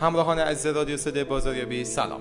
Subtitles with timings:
[0.00, 2.20] همراهان عزیز رادیو صدای بازاریابی سلام.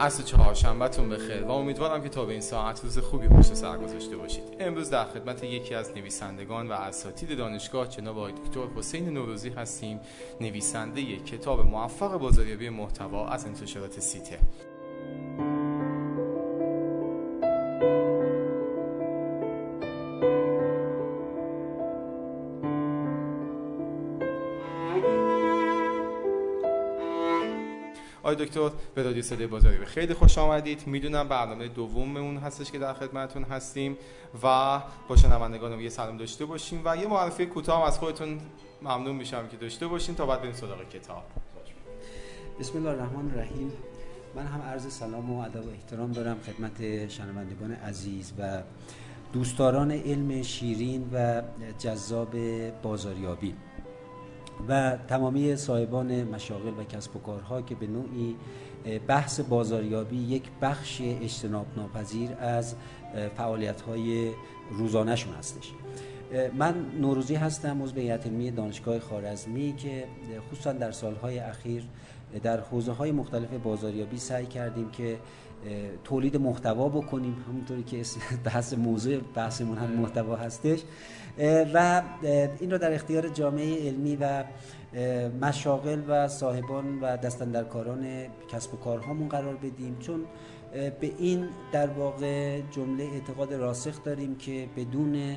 [0.00, 4.16] عصر چهارشنبهتون بخیر و امیدوارم که تا به این ساعت روز خوبی پشت سر گذاشته
[4.16, 4.42] باشید.
[4.60, 10.00] امروز در خدمت یکی از نویسندگان و اساتید دانشگاه جناب آقای دکتر حسین نوروزی هستیم
[10.40, 14.38] نویسنده کتاب موفق بازاریابی محتوا از انتشارات سیته.
[28.44, 30.86] دکتر به رادیو صدای بازاری خیلی خوش آمدید.
[30.86, 33.96] می‌دونم برنامه دوممون هستش که در خدمتتون هستیم
[34.42, 38.40] و با شنوندگان یه سلام داشته باشیم و یه معرفی کوتاه از خودتون
[38.82, 41.22] ممنون میشم که داشته باشین تا بعد بریم سراغ کتاب.
[42.60, 43.72] بسم الله الرحمن الرحیم.
[44.34, 48.62] من هم عرض سلام و ادب و احترام دارم خدمت شنوندگان عزیز و
[49.32, 51.42] دوستداران علم شیرین و
[51.78, 52.36] جذاب
[52.82, 53.54] بازاریابی.
[54.68, 58.36] و تمامی صاحبان مشاغل و کسب و کارها که به نوعی
[59.06, 62.74] بحث بازاریابی یک بخش اجتناب ناپذیر از
[63.36, 64.30] فعالیت های
[64.70, 65.72] روزانهشون هستش.
[66.58, 70.04] من نوروزی هستم عضو هیئت علمی دانشگاه خارزمی که
[70.50, 71.84] خصوصا در سالهای اخیر
[72.42, 75.18] در حوزه های مختلف بازاریابی سعی کردیم که
[76.04, 77.44] تولید محتوا بکنیم.
[77.48, 78.02] همونطوری که
[78.44, 80.80] بحث موضوع بحثمون هم محتوا هستش.
[81.74, 82.02] و
[82.60, 84.44] این رو در اختیار جامعه علمی و
[85.40, 88.06] مشاغل و صاحبان و دستندرکاران
[88.52, 89.96] کسب و کارهامون قرار بدیم.
[89.98, 90.24] چون
[90.72, 95.36] به این در واقع جمله اعتقاد راسخ داریم که بدون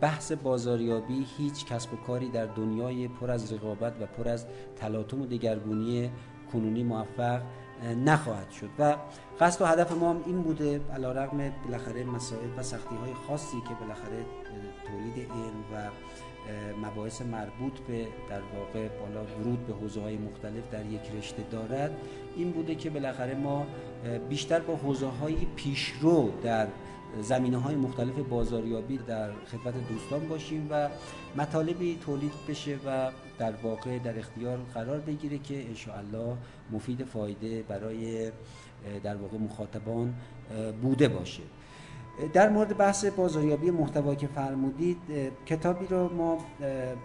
[0.00, 5.22] بحث بازاریابی هیچ کسب و کاری در دنیای پر از رقابت و پر از تلاطم
[5.22, 6.10] و دگرگونی
[6.52, 7.42] کنونی موفق
[8.04, 8.68] نخواهد شد.
[8.78, 8.96] و
[9.40, 13.56] قصد و هدف ما هم این بوده علا رقم بالاخره مسائل و سختی های خاصی
[13.68, 14.24] که بالاخره
[14.92, 15.90] تولید علم و
[16.86, 21.90] مباحث مربوط به در واقع بالا ورود به حوزه های مختلف در یک رشته دارد.
[22.36, 23.66] این بوده که بالاخره ما
[24.28, 26.68] بیشتر با حوزه های پیشرو در
[27.20, 30.88] زمینه های مختلف بازاریابی در خدمت دوستان باشیم و
[31.36, 36.36] مطالبی تولید بشه و در واقع در اختیار قرار بگیره که انشاءالله
[36.72, 38.30] مفید فایده برای
[39.02, 40.14] در واقع مخاطبان
[40.82, 41.42] بوده باشه.
[42.32, 44.98] در مورد بحث بازاریابی محتوا که فرمودید
[45.46, 46.38] کتابی رو ما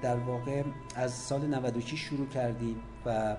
[0.02, 0.64] در واقع
[0.96, 2.76] از سال 96 شروع کردیم
[3.06, 3.36] و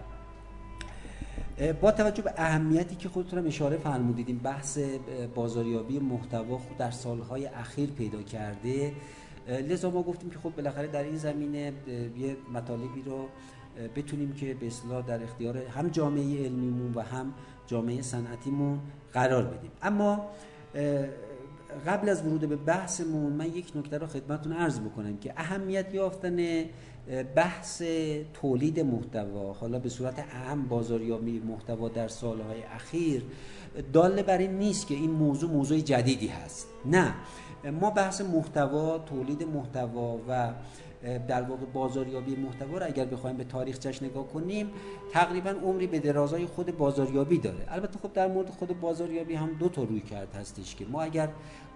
[1.80, 4.78] با توجه به اهمیتی که خودتون اشاره فرمودید این بحث
[5.34, 8.92] بازاریابی محتوا خود در سالهای اخیر پیدا کرده
[9.48, 11.72] لذا ما گفتیم که خب بالاخره در این زمینه
[12.18, 13.28] یه مطالبی رو
[13.96, 17.32] بتونیم که به اصلاح در اختیار هم جامعه علمیمون و هم
[17.66, 18.80] جامعه صنعتیمون
[19.12, 19.70] قرار بدیم.
[19.82, 20.26] اما
[21.86, 26.64] قبل از ورود به بحثمون من یک نکته رو خدمتتون عرض بکنم که اهمیت یافتن
[27.34, 27.82] بحث
[28.34, 33.22] تولید محتوا حالا به صورت اهم بازاریابی محتوا در سالهای اخیر
[33.92, 36.66] داله بر این نیست که این موضوع موضوع جدیدی هست.
[36.84, 37.14] نه
[37.80, 40.52] ما بحث محتوا تولید محتوا و
[41.28, 44.70] در واقع بازاریابی محتوا رو اگر بخوایم به تاریخچش نگاه کنیم
[45.12, 47.64] تقریبا عمری به درازای خود بازاریابی داره.
[47.68, 51.28] البته خب در مورد خود بازاریابی هم دو تا رویکرد هستش که ما اگر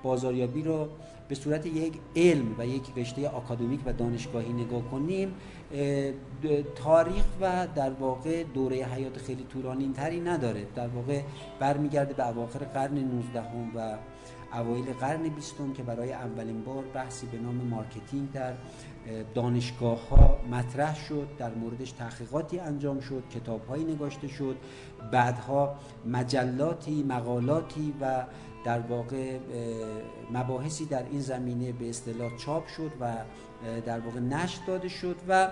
[0.02, 0.88] بازاریابی رو
[1.28, 5.34] به صورت یک علم و یک رشته آکادمیک و دانشگاهی نگاه کنیم
[6.74, 10.66] تاریخ و در واقع دوره حیات خیلی طولانی تری نداره.
[10.74, 11.20] در واقع
[11.60, 13.40] برمیگرده به اواخر قرن 19
[13.74, 13.96] و
[14.52, 18.54] اوایل قرن بیستم که برای اولین بار بحثی به نام marketing در
[19.34, 24.56] دانشگاه ها مطرح شد در موردش تحقیقاتی انجام شد کتاب هایی نگاشته شد
[25.12, 25.74] بعدها
[26.06, 28.24] مجلاتی مقالاتی و
[28.64, 29.38] در واقع
[30.32, 33.16] مباحثی در این زمینه به اصطلاح چاپ شد و
[33.86, 35.48] در واقع نشر داده شد و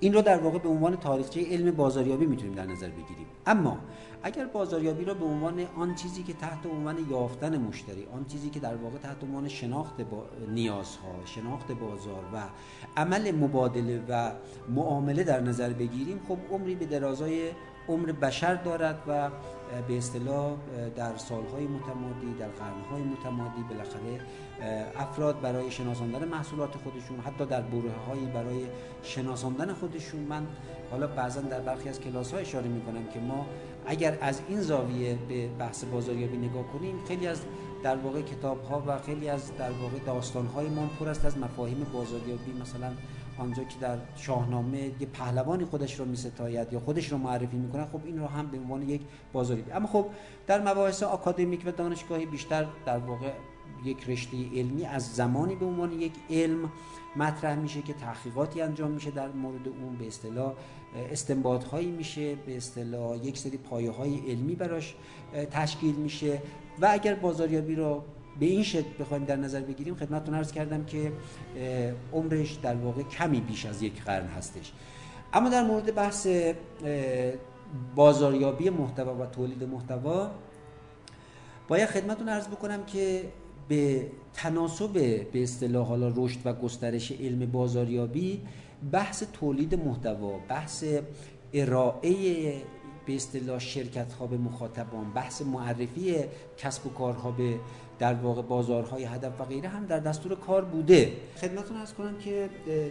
[0.00, 3.26] این رو در واقع به عنوان تاریخچه علم بازاریابی می‌تونیم در نظر بگیریم.
[3.46, 3.78] اما
[4.22, 8.60] اگر بازاریابی را به عنوان آن چیزی که تحت عنوان یافتن مشتری آن چیزی که
[8.60, 12.42] در واقع تحت عنوان شناخت با نیازها شناخت بازار و
[12.96, 14.32] عمل مبادله و
[14.68, 17.50] معامله در نظر بگیریم خب عمری به درازای
[17.88, 19.30] عمر بشر دارد و
[19.88, 20.56] به اصطلاح
[20.96, 24.20] در سالهای متمادی در قرنهای متمادی بالاخره
[24.96, 28.66] افراد برای شناساندن محصولات خودشون حتی در بره هایی برای
[29.02, 30.20] شناساندن خودشون.
[30.20, 30.46] من
[30.90, 33.46] حالا بعضا در برخی از کلاس ها اشاره می کنم که ما
[33.88, 37.40] اگر از این زاویه به بحث بازاریابی نگاه کنیم خیلی از
[37.82, 41.38] در واقع کتاب ها و خیلی از در واقع داستان های ما پر است از
[41.38, 42.52] مفاهیم بازاریابی.
[42.60, 42.90] مثلا
[43.38, 48.00] آنجا که در شاهنامه یه پهلوانی خودش رو میستاید یا خودش رو معرفی می‌کنه خب
[48.04, 49.00] این رو هم به عنوان یک
[49.32, 49.72] بازاریابی.
[49.72, 50.06] اما خب
[50.46, 53.32] در مباحث آکادمیک و دانشگاهی بیشتر در واقع
[53.84, 56.72] یک رشته علمی از زمانی به عنوان یک علم
[57.16, 60.52] مطرح میشه که تحقیقاتی انجام میشه در مورد اون به اصطلاح
[61.10, 64.94] استنباط هایی میشه به اصطلاح یک سری پایه های علمی براش
[65.50, 66.42] تشکیل میشه.
[66.80, 68.04] و اگر بازاریابی رو
[68.40, 71.12] به این شکل بخوایم در نظر بگیریم خدمتتون عرض کردم که
[72.12, 74.72] عمرش در واقع کمی بیش از یک قرن هستش.
[75.32, 76.28] اما در مورد بحث
[77.94, 80.30] بازاریابی محتوا و تولید محتوا
[81.68, 83.24] باید خدمتتون عرض بکنم که
[83.68, 84.92] به تناسب
[85.32, 88.40] به اصطلاح حالا رشد و گسترش علم بازاریابی
[88.92, 90.84] بحث تولید محتوا بحث
[91.52, 92.12] ارائه
[93.06, 96.16] به اصطلاح شرکت ها به مخاطبان بحث معرفی
[96.56, 97.54] کسب و کارها به
[97.98, 101.12] در واقع بازارهای هدف و غیره هم در دستور کار بوده.
[101.36, 102.50] خدمتتون ارز کنم که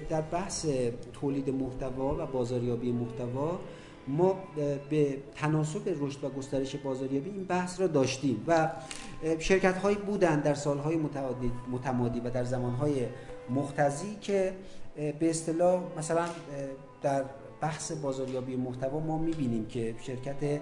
[0.10, 0.66] در بحث
[1.14, 3.60] تولید محتوا و بازاریابی محتوا
[4.08, 4.36] ما
[4.90, 8.72] به تناسب رشد و گسترش بازاریابی این بحث را داشتیم و
[9.40, 11.00] شرکت هایی بودند در سالهای
[11.72, 13.06] متمادی و در زمانهای
[13.50, 14.54] مختزی که
[14.96, 16.26] به اصطلاح مثلا
[17.02, 17.24] در
[17.62, 20.60] بحث بازاریابی محتوا ما می‌بینیم که شرکت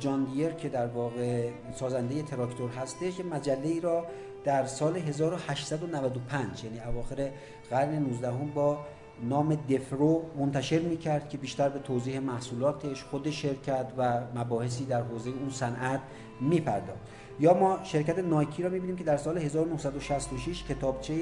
[0.00, 4.06] جان دیر که در واقع سازنده تراکتور هستش مجله ای را
[4.44, 7.30] در سال 1895 یعنی اواخر
[7.70, 8.78] قرن 19 با
[9.22, 15.30] نام دفرو منتشر می‌کرد که بیشتر به توضیح محصولاتش خود شرکت و مباحثی در حوزه
[15.30, 16.00] اون صنعت
[16.40, 17.00] میپرداخت.
[17.40, 21.14] یا ما شرکت نایکی را می‌بینیم که در سال 1966 کتابچه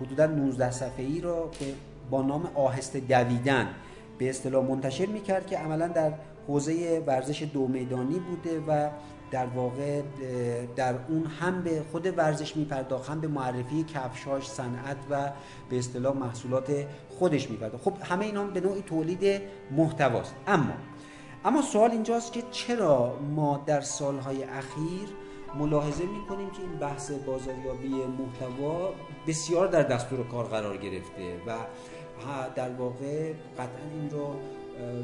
[0.00, 1.50] حدودا 19 صفحه ای را
[2.10, 3.68] با نام آهسته دویدن
[4.18, 6.12] به اصطلاح منتشر می‌کرد که عملا در
[6.48, 8.90] حوزه ورزش دو میدانی بوده و
[9.30, 10.02] در واقع
[10.76, 15.30] در اون هم به خود ورزش میپرداخت هم به معرفی کفشاش صنعت و
[15.70, 17.84] به اصطلاح محصولات خودش میپرداخت.
[17.84, 20.34] خب همه اینا به نوعی تولید محتواست.
[20.46, 20.72] اما
[21.44, 25.08] اما سوال اینجاست که چرا ما در سالهای اخیر
[25.58, 28.94] ملاحظه می‌کنیم که این بحث بازاریابی محتوا
[29.26, 31.56] بسیار در دستور کار قرار گرفته و
[32.54, 34.34] در واقع قطعا این رو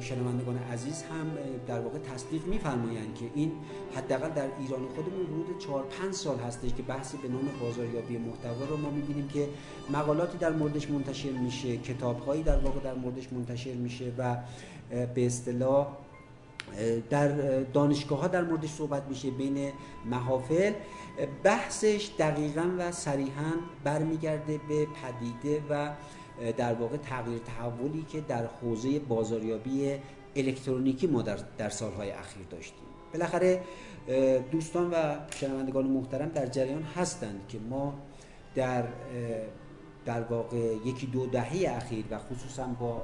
[0.00, 1.26] شنوندگان عزیز هم
[1.66, 3.52] در واقع تصدیق میفرمایند که این
[3.96, 8.64] حداقل در ایران خودمون حدود 4 5 سال هستش که بحثی به نام بازاریابی محتوا
[8.64, 9.48] رو ما می‌بینیم که
[9.92, 14.36] مقالاتی در موردش منتشر میشه کتابهایی در واقع در موردش منتشر میشه و
[15.14, 15.86] به اصطلاح
[17.10, 17.28] در
[17.60, 19.72] دانشگاه ها در موردش صحبت میشه بین
[20.04, 20.72] محافل.
[21.42, 23.52] بحثش دقیقا و صریحا
[23.84, 25.90] برمیگرده به پدیده و
[26.56, 29.96] در واقع تغییر تحولی که در حوزه بازاریابی
[30.36, 32.84] الکترونیکی ما در, در سالهای اخیر داشتیم.
[33.12, 33.60] بالاخره
[34.52, 37.94] دوستان و شنوندگان محترم در جریان هستند که ما
[38.54, 38.84] در
[40.04, 43.02] در واقع یکی دو دهه اخیر و خصوصا با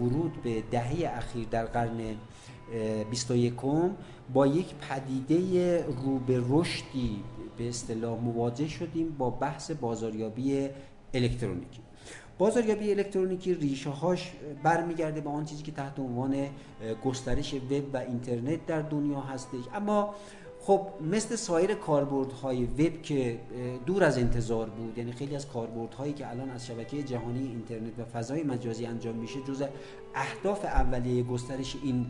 [0.00, 2.16] ورود به دهه اخیر در قرن
[3.10, 3.54] 21
[4.32, 7.24] با یک پدیده رو به رشدی
[7.56, 10.68] به اصطلاح مواجه شدیم با بحث بازاریابی
[11.14, 11.80] الکترونیکی.
[12.38, 14.32] بازاریابی الکترونیکی ریشه هاش
[14.62, 16.48] برمیگرده به آن چیزی که تحت عنوان
[17.04, 19.64] گسترش وب و اینترنت در دنیا هستش.
[19.74, 20.14] اما
[20.60, 23.38] خب مثل سایر کاربردهای وب که
[23.86, 28.04] دور از انتظار بود یعنی خیلی از کاربردهایی که الان از شبکه جهانی اینترنت و
[28.04, 29.62] فضای مجازی انجام میشه جز
[30.14, 32.06] اهداف اولیه گسترش این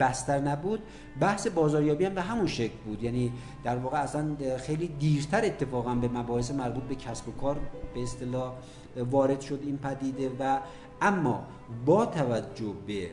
[0.00, 0.80] بستر نبود
[1.20, 3.02] بحث بازاریابی هم به همون شکل بود.
[3.02, 3.32] یعنی
[3.64, 7.60] در واقع اصلا خیلی دیرتر اتفاقا به مباحث مربوط به کسب و کار
[7.94, 8.52] به اصطلاح
[8.96, 10.60] وارد شد این پدیده و
[11.00, 11.46] اما
[11.86, 13.10] با توجه به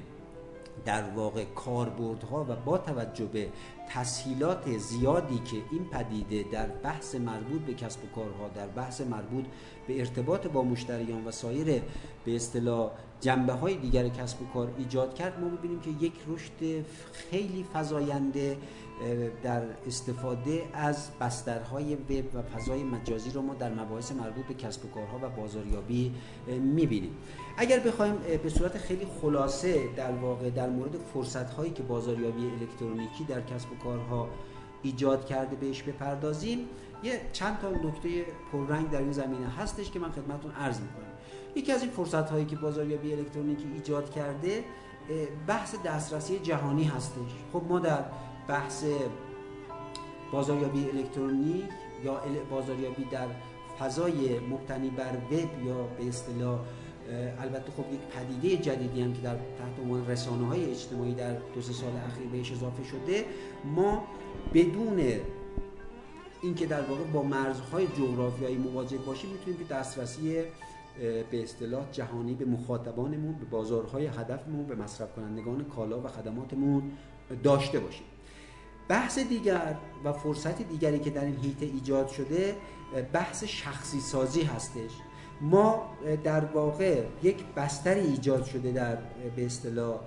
[0.85, 3.50] در واقع کاربردها و با توجه به
[3.89, 9.45] تسهیلات زیادی که این پدیده در بحث مربوط به کسب و کارها در بحث مربوط
[9.88, 11.81] به ارتباط با مشتریان و سایر
[12.25, 16.85] به اصطلاح جنبه های دیگر کسب و کار ایجاد کرد ما ببینیم که یک رشد
[17.11, 18.57] خیلی فزاینده
[19.43, 24.85] در استفاده از بسترهای وب و فضای مجازی رو ما در مباحث مربوط به کسب
[24.85, 26.13] و کارها و بازاریابی
[26.47, 27.17] می‌بینیم.
[27.57, 33.23] اگر بخوایم به صورت خیلی خلاصه در واقع در مورد فرصت هایی که بازاریابی الکترونیکی
[33.23, 34.29] در کسب و کارها
[34.81, 36.59] ایجاد کرده بهش بپردازیم
[37.03, 41.10] یه چند تا نکته پررنگ در این زمینه هستش که من خدمتتون عرض می‌کنم.
[41.55, 44.63] یکی از این فرصت هایی که بازاریابی الکترونیکی ایجاد کرده
[45.48, 47.31] بحث دسترسی جهانی هستش.
[47.53, 48.03] خب ما در
[48.48, 48.84] بحث
[50.31, 51.65] بازاریابی الکترونیک
[52.03, 53.27] یا بازاریابی در
[53.79, 56.60] فضای مبتنی بر وب یا به اصطلاح
[57.39, 61.62] البته خب یک پدیده جدیدی هم که در تحت عنوان رسانه های اجتماعی در دو
[61.62, 63.25] سه سال اخیر بهش اضافه شده.
[63.75, 64.08] ما
[64.53, 65.00] بدون
[66.41, 70.43] اینکه در واقع با مرزهای جغرافیایی مواجه باشیم می‌تونیم که دسترسی
[71.31, 76.91] به اصطلاح جهانی به مخاطبانمون به بازارهای هدفمون به مصرف کنندگان کالا و خدماتمون
[77.43, 78.05] داشته باشیم.
[78.88, 82.55] بحث دیگر و فرصت دیگری که در این هیته ایجاد شده
[83.13, 84.91] بحث شخصی سازی هستش.
[85.41, 85.89] ما
[86.24, 88.98] در واقع یک بستری ایجاد شده در
[89.36, 90.00] به اصطلاح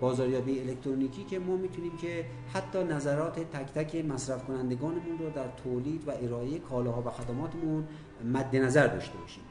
[0.00, 6.08] بازاریابی الکترونیکی که ما می‌تونیم که حتی نظرات تک تک مصرف کنندگانمون رو در تولید
[6.08, 7.84] و ارائه کالاها و خدماتمون
[8.24, 9.44] مد نظر داشته باشیم.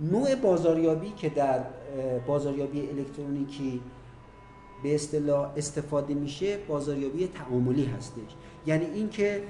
[0.00, 1.60] نوع بازاریابی که در
[2.26, 3.80] بازاریابی الکترونیکی
[4.82, 8.34] به اصطلاح استفاده میشه بازاریابی تعاملی هستش.
[8.66, 9.42] یعنی اینکه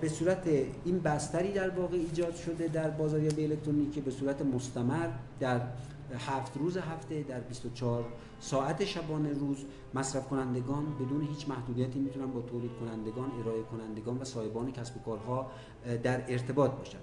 [0.00, 0.48] به صورت
[0.84, 5.08] این بستری در واقع ایجاد شده در بازاریابی الکترونیکی به صورت مستمر
[5.40, 5.60] در
[6.18, 8.04] هفت روز هفته در 24
[8.40, 9.56] ساعت شبانه روز
[9.94, 15.00] مصرف کنندگان بدون هیچ محدودیتی می‌تونن با تولید کنندگان ارائه کنندگان و صاحبان کسب و
[15.00, 15.50] کارها
[16.02, 16.98] در ارتباط باشن.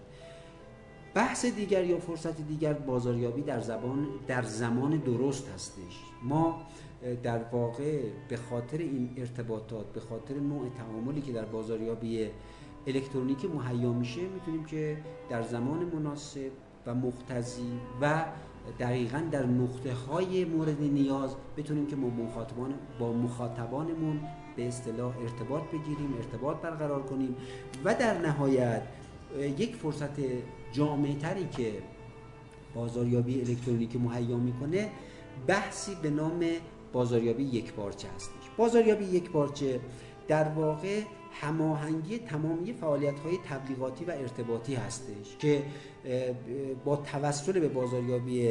[1.17, 6.03] بحث دیگر یا فرصت دیگر بازاریابی در زبان در زمان درست هستش.
[6.23, 6.61] ما
[7.23, 12.29] در واقع به خاطر این ارتباطات به خاطر نوع تعاملی که در بازاریابی
[12.87, 14.97] الکترونیکی مهیا میشه می‌تونیم که
[15.29, 16.51] در زمان مناسب
[16.85, 18.25] و مختزی و
[18.79, 24.19] دقیقا در نقطه های مورد نیاز بتونیم که ما مخاطبان با مخاطبانمون
[24.55, 27.35] به اصطلاح ارتباط بگیریم ارتباط برقرار کنیم
[27.85, 28.81] و در نهایت
[29.57, 30.19] یک فرصت
[30.77, 31.73] جامعه تری که
[32.75, 34.89] بازاریابی الکترونیکی مهیا می‌کنه
[35.47, 36.45] بحثی به نام
[36.93, 39.79] بازاریابی یک بارچه هستش بازاریابی یک بارچه
[40.27, 41.01] در واقع
[41.41, 45.63] هماهنگی تمامی فعالیت های تبلیغاتی و ارتباطی هستش که
[46.85, 48.49] با توسل به بازاریابی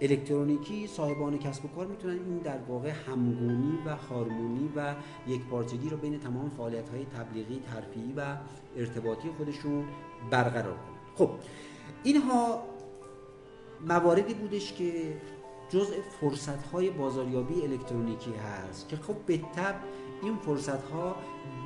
[0.00, 4.94] الکترونیکی صاحبان کسب و کار می‌تونن این در واقع همگونی و هارمونی و
[5.26, 8.36] یک پارچگی رو بین تمام فعالیت های تبلیغی، ترفیعی و
[8.76, 9.84] ارتباطی خودشون
[10.30, 10.93] برقرار کنن.
[11.18, 11.30] خب
[12.02, 12.62] اینها
[13.88, 15.16] مواردی بودش که
[15.68, 19.74] جزء فرصت های بازاریابی الکترونیکی هست که خب به طب
[20.22, 21.16] این فرصت ها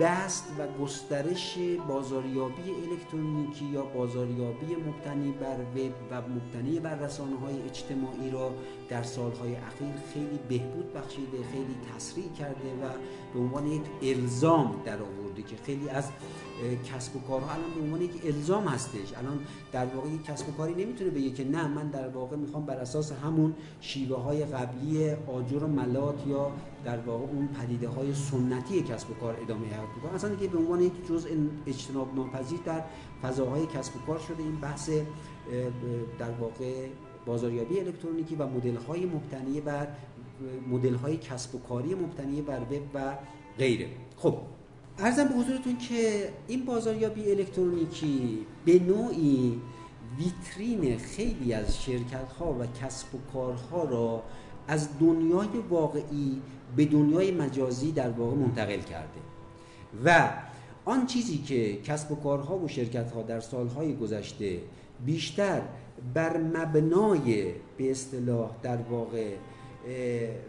[0.00, 7.62] بست و گسترش بازاریابی الکترونیکی یا بازاریابی مبتنی بر وب و مبتنی بر رسانه های
[7.62, 8.54] اجتماعی را
[8.88, 12.88] در سالهای اخیر خیلی بهبود بخشیده خیلی تسریع کرده و
[13.34, 16.10] به عنوان یک الزام در آورده که خیلی از
[16.84, 19.12] کسب و کارها الان به عنوان یک الزام هستش.
[19.16, 19.38] الان
[19.72, 22.76] در واقع یک کسب و کاری نمی‌تونه بگه که نه من در واقع می‌خوام بر
[22.76, 26.52] اساس همون شیوه های قبلی آجر و ملات یا
[26.84, 30.58] در واقع اون پدیده های سنتی کسب و کار ادامه حیات بکنم اصلا دیگه به
[30.58, 31.28] عنوان یک جزء
[31.66, 32.82] اجتناب ناپذیر در
[33.22, 34.90] فضاهای کسب و کار شده این بحث
[36.18, 36.86] در واقع
[37.26, 39.88] بازاریابی الکترونیکی و مدل های مبتنی بر
[40.70, 43.16] مدل های کسب و کاری مبتنی بر وب و
[43.58, 43.88] غیره.
[44.16, 44.38] خب
[45.00, 49.60] ارزم به حضورتون که این بازاریابی الکترونیکی به نوعی
[50.18, 54.22] ویترین خیلی از شرکت ها و کسب و کارها را
[54.68, 56.42] از دنیای واقعی
[56.76, 59.20] به دنیای مجازی در واقع منتقل کرده.
[60.04, 60.30] و
[60.84, 64.60] آن چیزی که کسب و کارها و شرکت ها در سالهای گذشته
[65.06, 65.62] بیشتر
[66.14, 69.34] بر مبنای به اصطلاح در واقع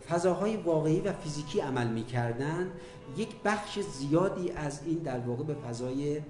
[0.09, 2.71] فضاهای واقعی و فیزیکی عمل می‌کردن.
[3.17, 6.21] یک بخش زیادی از این در واقع به فضای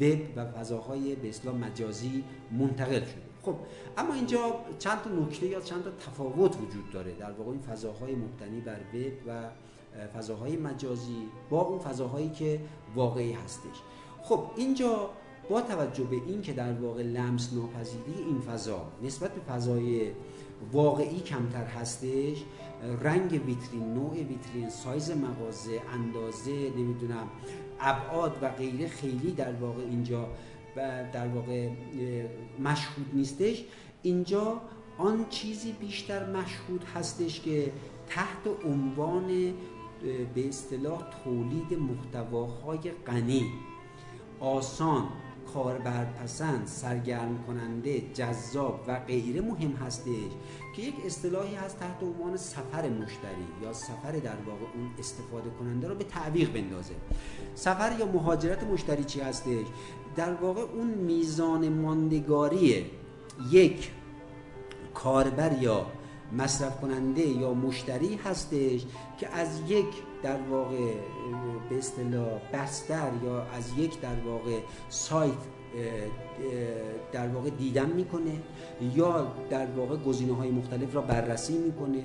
[0.00, 2.24] وب و فضاهای به اصطلاح مجازی
[2.58, 3.54] منتقل شده خب
[3.96, 7.12] اما اینجا چند تا نکته یا چند تا تفاوت وجود داره.
[7.12, 9.50] در واقع این فضاهای مبتنی بر وب و
[10.06, 12.60] فضاهای مجازی با اون فضاهایی که
[12.94, 13.82] واقعی هستش.
[14.22, 15.10] خب اینجا
[15.50, 20.10] با توجه به این که در واقع لمس ناپذیری این فضا نسبت به فضای
[20.72, 22.44] واقعی کمتر هستش.
[23.02, 27.28] رنگ ویترین نوع ویترین سایز مغازه اندازه نمی‌دونم
[27.80, 30.28] ابعاد و غیره خیلی در واقع اینجا
[31.12, 31.68] در واقع
[32.58, 33.64] مشهود نیستش.
[34.02, 34.60] اینجا
[34.98, 37.72] آن چیزی بیشتر مشهود هستش که
[38.08, 39.54] تحت عنوان
[40.34, 43.52] به اصطلاح تولید محتواهای غنی.
[44.40, 45.08] آسان
[45.54, 50.32] کاربرپسند سرگرم کننده جذاب و غیره مهم هستش
[50.76, 55.88] که یک اصطلاحی هست تحت عنوان سفر مشتری یا سفر در واقع اون استفاده کننده
[55.88, 56.94] رو به تعویق بندازه.
[57.54, 59.66] سفر یا مهاجرت مشتری چی هستش؟
[60.16, 62.86] در واقع اون میزان ماندگاری
[63.50, 63.90] یک
[64.94, 65.86] کاربر یا
[66.32, 68.84] مصرف کننده یا مشتری هستش
[69.18, 69.86] که از یک
[70.22, 70.92] در واقع
[71.70, 74.58] به اصطلاح بستر یا از یک در واقع
[74.88, 75.32] سایت
[77.12, 78.32] در واقع دیدن می‌کنه
[78.94, 82.04] یا در واقع گزینه های مختلف را بررسی می‌کنه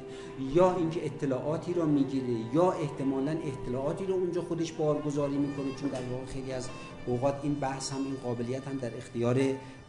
[0.53, 6.01] یا اینکه اطلاعاتی را می‌گیره یا احتمالا اطلاعاتی رو اونجا خودش بارگذاری می‌کنه چون در
[6.12, 6.70] واقع خیلی از
[7.05, 9.34] اوقات این بحث هم این قابلیت هم در اختیار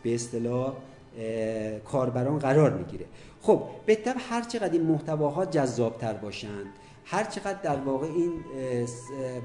[0.03, 0.73] به اصطلاح
[1.85, 3.07] کاربران قرار می‌گیره.
[3.43, 6.67] خب به طب هر چقدر این محتواها جذابتر باشند
[7.05, 8.33] هر چقدر در واقع این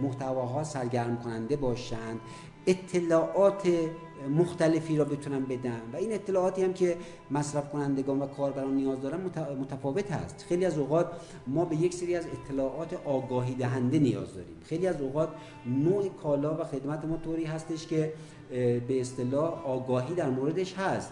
[0.01, 2.20] محتواها سرگرم کننده باشند
[2.68, 3.70] اطلاعات
[4.38, 6.98] مختلفی را بتونن بدن و این اطلاعاتی هم که
[7.32, 9.20] مصرف کنندگان و کاربران نیاز دارن
[9.62, 10.46] متفاوت هست.
[10.50, 11.08] خیلی از اوقات
[11.48, 14.56] ما به یک سری از اطلاعات آگاهی دهنده نیاز داریم.
[14.66, 15.30] خیلی از اوقات
[15.66, 18.13] نوع کالا و خدمت ما طوری هستش که
[18.88, 21.12] به اصطلاح آگاهی در موردش هست.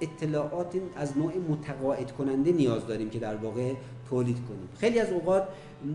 [0.00, 3.74] اطلاعات از نوع متقاعد کننده نیاز داریم که در واقع
[4.10, 4.68] تولید کنیم.
[4.78, 5.48] خیلی از اوقات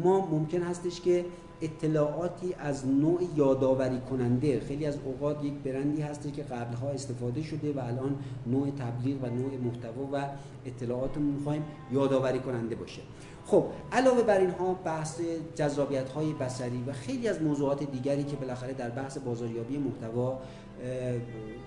[0.04, 1.26] ما ممکن هستش که
[1.62, 7.74] اطلاعاتی از نوع یادآوری کننده خیلی از اوقات یک برندی هستی که قبلها استفاده شده
[7.74, 8.16] و الان
[8.48, 10.30] نوع تبلیغ و نوع محتوا و
[10.66, 13.02] اطلاعات رو می‌خوایم یادآوری کننده باشه.
[13.46, 15.22] خب علاوه بر اینها بحث
[15.56, 20.40] جذابیت های بصری و خیلی از موضوعات دیگری که بالاخره در بحث بازاریابی محتوا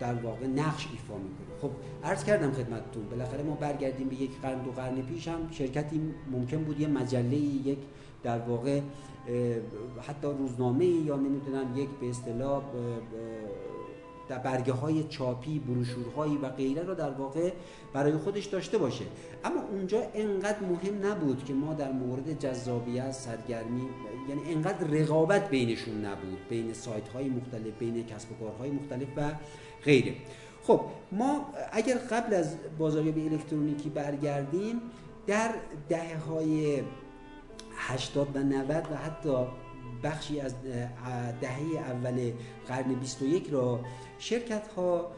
[0.00, 1.58] در واقع نقش ایفا می‌کنه.
[1.62, 1.70] خب
[2.04, 6.00] عرض کردم خدمتتون بالاخره ما برگردیم به یک قرن دو قرن پیش هم شرکتی
[6.32, 7.78] ممکن بود یه مجله یک
[8.22, 8.80] در واقع
[10.02, 12.62] حتی روزنامه یا نمی‌دونم یک به اصطلاح
[14.28, 17.52] در برگه های چاپی بروشورهایی و غیره رو در واقع
[17.92, 19.04] برای خودش داشته باشه.
[19.44, 23.88] اما اونجا انقدر مهم نبود که ما در مورد جذابیت سرگرمی
[24.28, 29.30] یعنی انقدر رقابت بینشون نبود بین سایت های مختلف بین کسب و کارهای مختلف و
[29.84, 30.14] غیره.
[30.62, 30.80] خب
[31.12, 34.80] ما اگر قبل از بازاریابی الکترونیکی برگردیم
[35.26, 35.54] در
[35.88, 36.82] دهه های
[37.76, 39.46] 80 و 90 و حتی
[40.04, 40.54] بخشی از
[41.40, 42.32] دهه اول
[42.68, 43.80] قرن 21 را
[44.18, 45.10] شرکت ها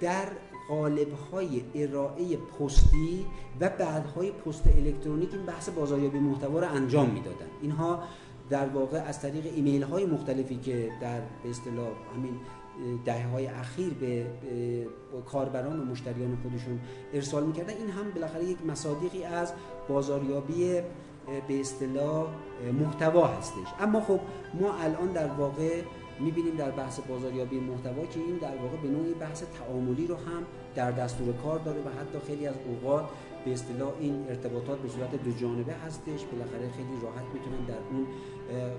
[0.00, 0.26] در
[0.68, 3.26] قالب های ارائه پستی
[3.60, 8.02] و بعدهای پست الکترونیک این بحث بازاریابی محتوا را انجام می‌دادند اینها
[8.50, 12.34] در واقع از طریق ایمیل های مختلفی که در به اصطلاح همین
[13.04, 14.26] دهه های اخیر به
[15.26, 16.80] کاربران و مشتریان خودشون
[17.14, 17.74] ارسال می‌کردن.
[17.76, 19.52] این هم بالاخره یک مصادیقی از
[19.88, 20.80] بازاریابی
[21.48, 22.26] به اصطلاح
[22.80, 23.66] محتوا هستش.
[23.80, 24.20] اما خب
[24.60, 25.82] ما الان در واقع
[26.24, 30.42] می‌بینیم در بحث بازاریابی محتوا که این در واقع به نوعی بحث تعاملی رو هم
[30.74, 33.04] در دستور کار داره و حتی خیلی از اوقات
[33.44, 36.24] به اصطلاح این ارتباطات به صورت دو جانبه هستش.
[36.24, 38.06] بالاخره خیلی راحت می‌تونن در اون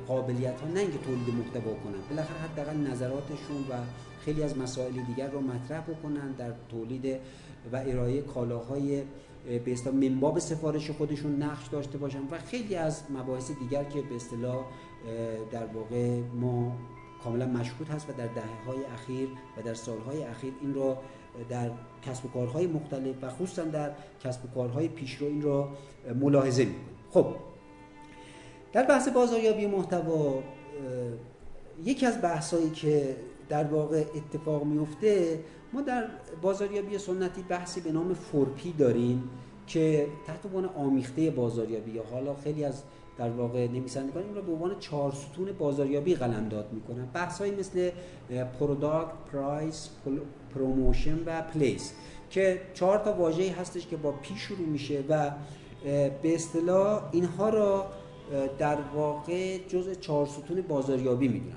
[0.08, 3.73] قابلیت ها نه تولید محتوا کنن بالاخره حداقل نظراتشون و
[4.25, 7.19] خیلی از مسائل دیگر رو مطرح بکنن در تولید
[7.71, 9.03] و ارائه کالاهای
[9.65, 14.15] به اصطلاح منباب سفارش خودشون نقش داشته باشن و خیلی از مباحث دیگر که به
[14.15, 14.65] اصطلاح
[15.51, 16.77] در واقع ما
[17.23, 20.97] کاملا مشهود هست و در دهه های اخیر و در سالهای اخیر این را
[21.49, 21.71] در
[22.05, 23.91] کسب و کارهای مختلف و خصوصا در
[24.23, 25.69] کسب و کارهای پیشرو این را
[26.21, 26.86] ملاحظه می‌کنیم.
[27.12, 27.36] خب
[28.73, 30.43] در بحث بازاریابی محتوا
[31.83, 33.15] یکی از بحثایی که
[33.49, 35.39] در واقع اتفاق میفته
[35.73, 36.07] ما در
[36.41, 39.29] بازاریابی سنتی بحثی به نام four P داریم
[39.67, 42.83] که تحت عنوان آمیخته بازاریابی یا حالا خیلی از
[43.17, 47.06] در واقع نویسندگان این را به عنوان چهار ستون بازاریابی قلمداد می‌کنن.
[47.06, 47.91] بحثایی مثل
[48.60, 49.89] product price
[50.56, 51.93] promotion و place
[52.30, 55.32] که چهار تا واژه‌ای هستش که با P شروع میشه و
[56.21, 57.86] به اصطلاح اینها را
[58.60, 61.56] در واقع جزء چهار ستون بازاریابی می‌دونن.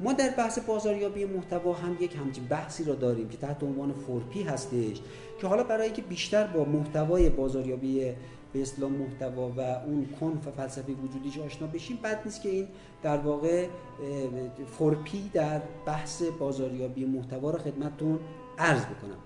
[0.00, 4.32] ما در بحث بازاریابی محتوا هم یک همچین بحثی را داریم که تحت عنوان four
[4.32, 5.00] P هستش
[5.40, 8.12] که حالا برای که بیشتر با محتوای بازاریابی
[8.56, 12.68] به اصطلاح محتوا و اون کنه فلسفی وجودیش آشنا بشیم بد نیست که این
[13.02, 13.66] در واقع
[14.78, 18.18] four P در بحث بازاریابی محتوا را خدمتتون
[18.58, 19.18] عرض بکنم.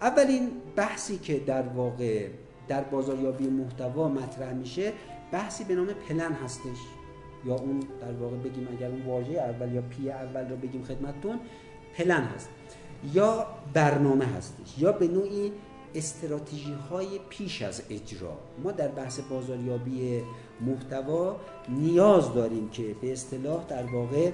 [0.00, 2.28] اولین بحثی که در واقع
[2.68, 4.92] در بازاریابی محتوا مطرح میشه
[5.32, 6.78] بحثی به نام پلن هستش.
[7.44, 11.40] یا اون در واقع بگیم اگر اون واژه اول یا پی اول رو بگیم خدمتتون
[11.96, 12.48] پلن هست.
[13.14, 14.78] یا برنامه هستش.
[14.78, 15.52] یا به نوعی
[15.94, 18.38] استراتژی های پیش از اجرا.
[18.64, 20.22] ما در بحث بازاریابی
[20.60, 21.36] محتوا
[21.68, 24.32] نیاز داریم که به اصطلاح در واقع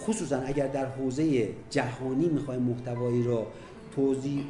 [0.00, 3.46] خصوصا اگر در حوزه جهانی می‌خوایم محتوایی را
[3.94, 4.44] توضیح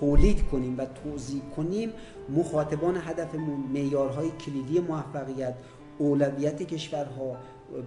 [0.00, 1.92] تولید کنیم و توضیح کنیم
[2.28, 5.54] مخاطبان هدفمون معیارهای کلیدی موفقیت
[5.98, 7.36] اولویت کشورها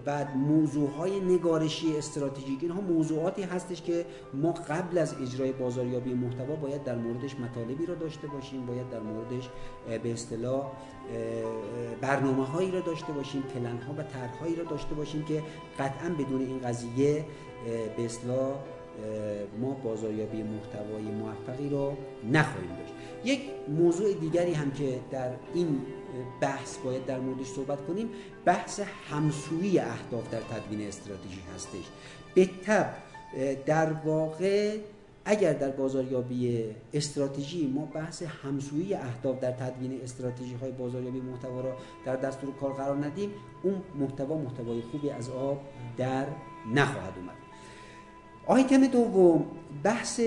[0.06, 6.84] بعد موضوعهای نگارشی استراتژیک اینها موضوعاتی هستش که ما قبل از اجرای بازاریابی محتوا باید
[6.84, 9.50] در موردش مطالبی را داشته باشیم باید در موردش
[10.04, 10.72] به اصطلاح
[12.02, 15.44] برنامه هایی را داشته باشیم پلن ها و طرح هایی را داشته باشیم که
[15.80, 17.26] قطعا بدون این قضیه
[17.98, 18.56] به اصطلاح
[19.62, 21.94] ما بازاریابی محتوای موفقی را
[22.32, 22.94] نخواهیم داشت.
[23.26, 25.82] یک موضوع دیگری هم که در این
[26.42, 28.10] بحث باید در موردش صحبت کنیم.
[28.46, 31.86] بحث همسویی اهداف در تدوین استراتژی هستش.
[32.36, 32.94] به تب
[33.66, 34.78] در واقع
[35.26, 41.78] اگر در بازاریابی استراتژی ما بحث همسویی اهداف در تدوین استراتژی های بازاریابی محتوا را
[42.06, 43.30] در دستور کار قرار ندیم
[43.64, 45.62] اون محتوا محتوای خوبی از آب
[45.98, 46.26] در
[46.74, 47.36] نخواهد اومد.
[48.46, 49.46] آیتم دوم
[49.84, 50.22] بحث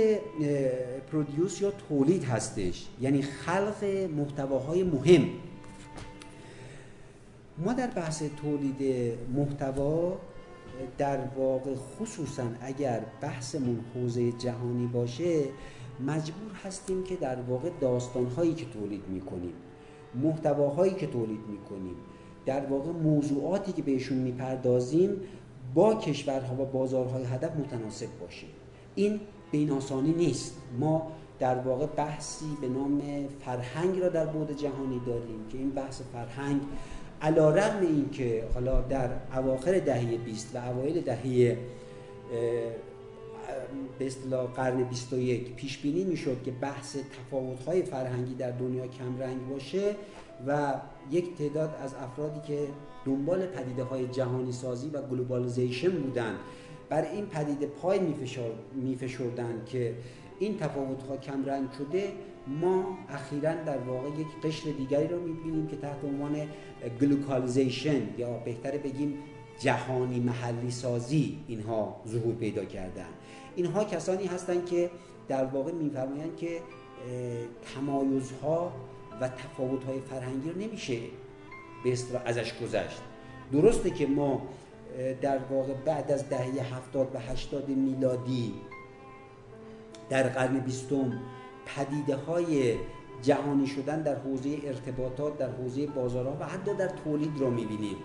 [1.11, 2.87] پرودیوس یا تولید هستش.
[3.01, 3.85] یعنی خلق
[4.17, 5.29] محتواهای مهم.
[7.59, 10.19] ما در بحث تولید محتوا
[10.99, 15.43] در واقع خصوصا اگر بحثمون حوزه جهانی باشه
[16.07, 19.53] مجبور هستیم که در واقع داستانهایی که تولید می‌کنیم
[20.15, 21.95] محتواهایی که تولید می‌کنیم
[22.47, 25.21] در واقع موضوعاتی که بهشون می‌پردازیم
[25.75, 28.49] با کشورها و بازارهای هدف متناسب باشیم.
[28.95, 29.21] این
[29.53, 30.57] بیناسانی نیست.
[30.81, 33.03] ما در واقع بحثی به نام
[33.45, 36.61] فرهنگ را در بود جهانی داریم که این بحث فرهنگ
[37.25, 41.59] علا رغم این که حالا در اواخر دهه 20 و اوایل دهه
[43.99, 49.49] به اصطلاح قرن 21 پیش بینی می‌شد که بحث تفاوت‌های فرهنگی در دنیا کم رنگ
[49.49, 49.95] باشه
[50.47, 50.75] و
[51.11, 52.67] یک تعداد از افرادی که
[53.07, 56.35] دنبال پدیده های جهانی سازی و globalization بودن
[56.89, 58.01] بر این پدیده پای
[58.75, 59.95] میفشردن که
[60.39, 62.13] این تفاوت ها کم رنگ شده
[62.47, 66.49] ما اخیرا در واقع یک قشر دیگری رو می‌بینیم که تحت عنوان
[67.01, 69.19] glocalization یا بهتره بگیم
[69.59, 73.09] جهانی محلی سازی اینها ظهور پیدا کردن.
[73.57, 74.91] اینها کسانی هستند که
[75.29, 76.61] در واقع میفرمایند که
[77.75, 78.73] تمایزها
[79.21, 80.99] و تفاوت‌های فرهنگی رو نمیشه
[81.85, 83.01] به ازش گذشت.
[83.53, 84.43] درسته که ما
[85.21, 88.55] در واقع بعد از دهه هفتاد و هشتاد میلادی
[90.09, 91.21] در قرن بیستم
[91.67, 92.75] پدیده های
[93.23, 97.97] جهانی شدن در حوزه ارتباطات در حوزه بازارها و حتی در تولید را می‌بینیم.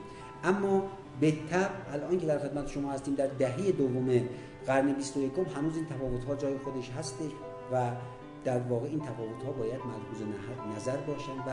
[0.44, 0.84] اما
[1.20, 4.22] به تب الان که در خدمت شما هستیم در دهه دوم
[4.68, 7.32] قرن 21 هنوز این تفاوت ها جای خودش هستش
[7.72, 7.92] و
[8.44, 10.22] در واقع این تفاوت ها باید ملحوظ
[10.78, 11.52] نظر باشن و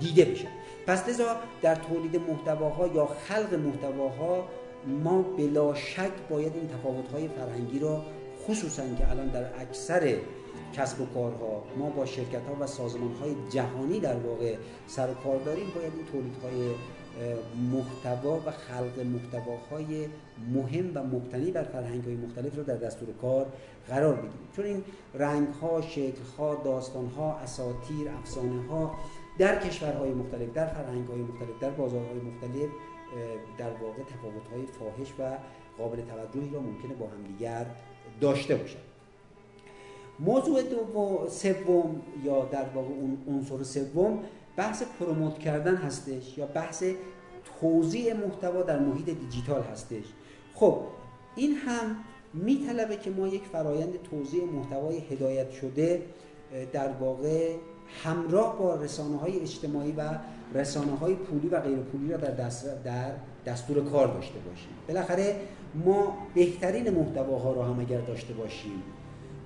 [0.00, 0.48] دیده بشن.
[0.86, 4.48] پس لذا در تولید محتواها یا خلق محتواها
[5.02, 8.02] ما بلا شک باید این تفاوت های فرهنگی را
[8.46, 10.16] خصوصا که الان در اکثر
[10.72, 11.62] کسب و کارها.
[11.78, 15.66] ما با شرکت ها و سازمان های جهانی در واقع سر کار داریم.
[15.74, 16.74] باید این تولیدهای
[17.72, 20.08] محتوا و خلق محتواهای
[20.54, 23.46] مهم و مبتنی بر فرهنگ های مختلف رو در دستور کار
[23.88, 28.94] قرار بگیریم چون این رنگ ها شکل ها داستان ها اساطیر افسانه ها
[29.38, 32.70] در کشورهای مختلف در فرهنگ های مختلف در بازارهای مختلف
[33.58, 35.38] در واقع تفاوت های فاحش و
[35.78, 37.66] قابل توجهی را ممکنه با همدیگر
[38.20, 38.85] داشته باشند
[40.20, 44.18] موضوع دوم سوم یا در واقع اون عنصر سوم
[44.56, 46.84] بحث پروموت کردن هستش یا بحث
[47.60, 50.04] توزیع محتوا در محیط دیجیتال هستش.
[50.54, 50.80] خب
[51.36, 51.96] این هم
[52.34, 56.02] میطلبه که ما یک فرایند توزیع محتوای هدایت شده
[56.72, 57.54] در واقع
[58.04, 60.02] همراه با رسانه های اجتماعی و
[60.54, 63.12] رسانه های پولی و غیر پولی را در, دست در
[63.46, 64.68] دستور کار داشته باشیم.
[64.88, 65.40] بالاخره
[65.84, 68.82] ما بهترین محتواها را هم اگر داشته باشیم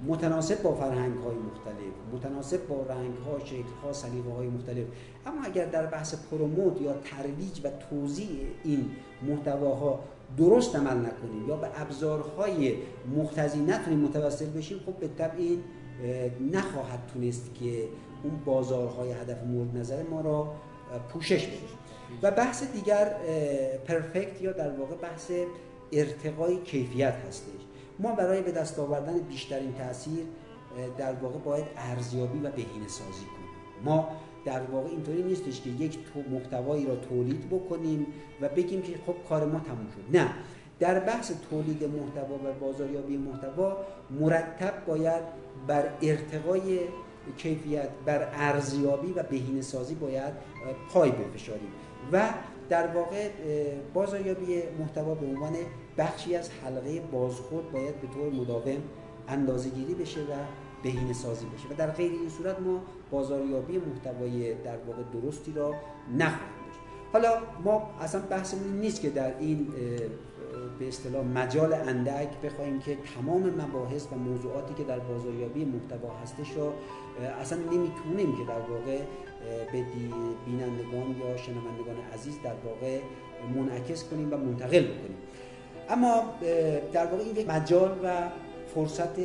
[0.06, 4.86] متناسب با فرهنگ های مختلف متناسب با رنگ ها شکل ها سلیقه های مختلف.
[5.26, 8.90] اما اگر در بحث پروموت یا ترویج و توزیع این
[9.22, 10.00] محتواها
[10.38, 12.74] درست عمل نکنیم یا به ابزارهای
[13.16, 15.62] مختزی نتونیم متوسل بشیم خب به طب این
[16.52, 17.84] نخواهد تونست که
[18.22, 20.52] اون بازارهای هدف مورد نظر ما را
[21.12, 21.56] پوشش بده.
[22.22, 23.16] و بحث دیگر
[23.86, 25.30] پرفکت یا در واقع بحث
[25.92, 27.69] ارتقای کیفیت هستش.
[28.02, 30.24] ما برای به دست آوردن بیشترین تاثیر
[30.98, 33.50] در واقع باید ارزیابی و بهینه سازی کنیم.
[33.84, 34.08] ما
[34.44, 35.98] در واقع اینطوری نیستش که یک
[36.30, 38.06] محتوایی را تولید بکنیم
[38.40, 40.18] و بگیم که خب کار ما تموم شد.
[40.18, 40.30] نه.
[40.78, 43.76] در بحث تولید محتوا و بازاریابی محتوا
[44.10, 45.22] مرتب باید
[45.66, 46.78] بر ارتقای
[47.36, 50.32] کیفیت بر ارزیابی و بهینه سازی باید
[50.92, 51.70] پای بفشاریم.
[52.12, 52.28] و
[52.68, 53.28] در واقع
[53.94, 55.56] بازاریابی محتوا به عنوان
[56.00, 58.82] بخشی از حلقه بازخورد باید به طور مداوم
[59.28, 60.34] اندازه گیری بشه و
[60.82, 61.68] بهینه سازی بشه.
[61.68, 65.74] و در غیر این صورت ما بازاریابی محتوای در واقع درستی را
[66.18, 66.80] نخواهیم داشت.
[67.12, 67.32] حالا
[67.64, 69.68] ما اصلا بحثمون نیست که در این
[70.78, 76.56] به اصطلاح مجال اندک بخوایم که تمام مباحث و موضوعاتی که در بازاریابی محتوا هستش
[76.56, 76.72] را
[77.40, 78.98] اصلا نمی‌تونیم که در واقع
[79.72, 79.84] به
[80.46, 83.00] بینندگان یا شنوندگان عزیز در واقع
[83.54, 85.16] منعکس کنیم و منتقل بکنیم.
[85.90, 86.22] اما
[86.92, 88.29] در واقع این یک مجال و
[88.74, 89.18] فرصت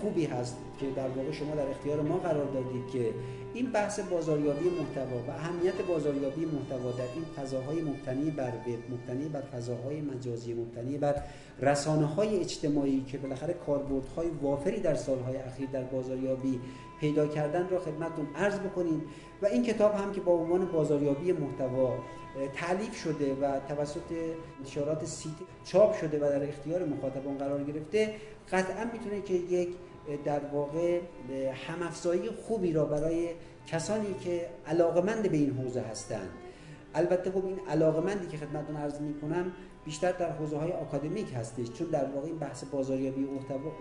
[0.00, 3.10] خوبی هست که در واقع شما در اختیار ما قرار دادید که
[3.54, 9.28] این بحث بازاریابی محتوا و اهمیت بازاریابی محتوا در این فضاهای مبتنی بر وب مبتنی
[9.28, 11.14] بر فضاهای مجازی مبتنی بر
[11.60, 16.60] رسانه های اجتماعی که بالاخره کاربردهای وافری در سالهای اخیر در بازاریابی
[17.00, 19.02] پیدا کردن را خدمتتون عرض بکنیم
[19.42, 21.98] و این کتاب هم که با عنوان بازاریابی محتوا
[22.54, 24.12] تألیف شده و توسط
[24.58, 25.32] انتشارات سیته
[25.64, 28.14] چاپ شده و در اختیار مخاطبان قرار گرفته
[28.52, 29.68] قطعا می‌تونه که یک
[30.24, 31.00] در واقع
[31.68, 33.28] هم‌افزایی خوبی را برای
[33.66, 36.30] کسانی که علاقمند به این حوزه هستند.
[36.94, 39.52] البته خب این علاقمندی که خدمتتون عرض می‌کنم
[39.84, 43.28] بیشتر در حوزه های آکادمیک هستش چون در واقع این بحث بازاریابی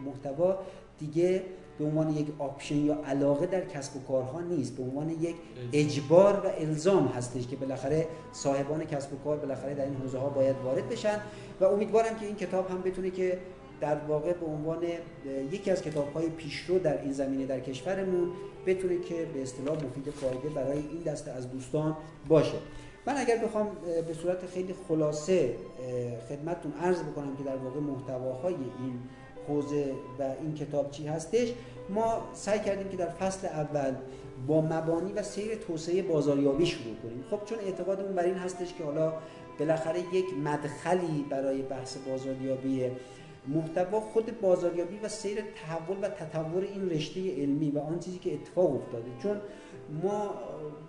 [0.06, 0.60] محتوا
[1.00, 1.44] دیگه
[1.80, 4.78] به عنوان یک option یا علاقه در کسب و کارها نیست.
[4.78, 5.36] به عنوان یک
[5.74, 10.30] اجبار و الزام هستش که بالاخره صاحبان کسب و کار بالاخره در این حوزه ها
[10.30, 11.20] باید وارد بشن.
[11.60, 13.40] و امیدوارم که این کتاب هم بتونه که
[13.82, 14.84] در واقع به عنوان
[15.52, 18.32] یکی از کتاب های پیشرو در این زمینه در کشورمون
[18.66, 22.58] بتونه که به اصطلاح مفید فایده برای این دسته از دوستان باشه.
[23.06, 23.68] من اگر بخوام
[24.08, 25.56] به صورت خیلی خلاصه
[26.30, 29.00] خدمتتون عرض بکنم که در واقع محتواهای این
[29.48, 31.54] حوزه و این کتاب چی هستش
[31.90, 33.94] ما سعی کردیم که در فصل اول
[34.48, 37.24] با مبانی و سیر توسعه بازاریابی شروع کنیم.
[37.32, 39.14] خب چون اعتقادمون بر این هستش که حالا
[39.60, 42.92] بالاخره یک مدخلی برای بحث بازاریابی
[43.48, 48.34] محتوا خود بازاریابی و سیر تحول و تطور این رشته علمی و آن چیزی که
[48.34, 49.06] اتفاق افتاده.
[49.24, 49.38] چون
[50.04, 50.30] ما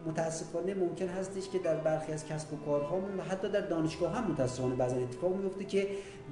[0.06, 4.30] متاسفانه ممکن هستش که در برخی از کسب و کارهامون و حتی در دانشگاه هم
[4.30, 5.88] متاسفانه بعضا اتفاق میفته که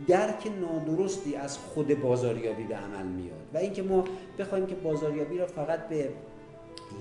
[0.09, 3.47] درک نادرستی از خود بازاریابی به عمل میاد.
[3.55, 4.05] و اینکه ما
[4.39, 6.09] بخوایم که بازاریابی را فقط به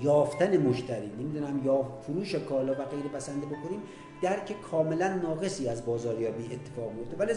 [0.02, 3.82] یافتن مشتری نمی‌دونم یا فروش کالا و غیر بسنده بکنیم
[4.22, 7.32] درک کاملا ناقصی از بازاریابی اتفاق میفته ولی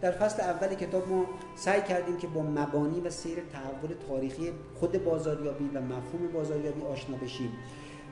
[0.00, 1.24] در فصل اول کتاب ما
[1.56, 7.16] سعی کردیم که با مبانی و سیر تحول تاریخی خود بازاریابی و مفهوم بازاریابی آشنا
[7.16, 7.52] بشیم.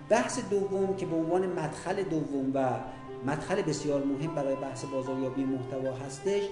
[0.09, 2.71] بحث دوم که به عنوان مدخل دوم و
[3.27, 6.43] مدخل بسیار مهم برای بحث بازاریابی محتوا هستش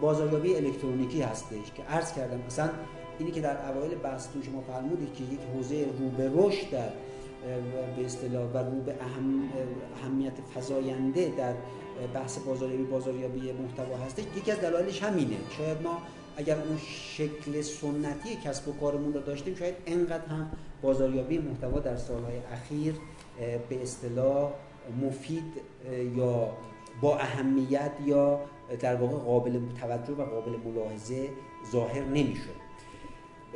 [0.00, 2.70] بازاریابی الکترونیکی هستش که عرض کردم مثلا
[3.18, 6.88] اینی که در اوایل بحث شما فرمودید که یک حوزه رو به رشد در
[7.96, 9.42] به اصطلاح و رو به اهم
[9.96, 11.54] اهمیت فزاینده در
[12.14, 14.24] بحث بازاریابی بازاریابی محتوا هستش.
[14.36, 15.36] یکی از دلایلش همینه.
[15.58, 15.98] شاید ما
[16.36, 16.78] اگر اون
[17.16, 20.50] شکل سنتی کسب و کارمون رو داشتیم شاید انقدر هم
[20.82, 22.94] بازاریابی محتوا در سالهای اخیر
[23.68, 24.50] به اصطلاح
[25.02, 25.52] مفید
[26.16, 26.48] یا
[27.00, 28.40] با اهمیت یا
[28.80, 31.28] در واقع قابل توجه و قابل ملاحظه
[31.72, 32.61] ظاهر نمی‌شد.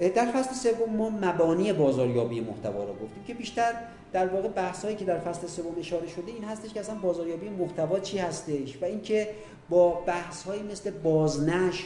[0.01, 3.73] در فصل سوم ما مبانی بازاریابی محتوا را گفتیم که بیشتر
[4.13, 8.01] در واقع بحثایی که در فصل سوم اشاره شده این هستش که اصلا بازاریابی محتوا
[8.01, 9.29] چی هستش و اینکه
[9.69, 11.85] با بحثهایی مثل بازنشر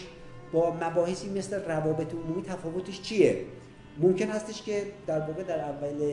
[0.53, 3.45] با مباحثی مثل روابط عمومی تفاوتش چیه؟
[3.99, 6.13] ممکن هستش که در واقع در اول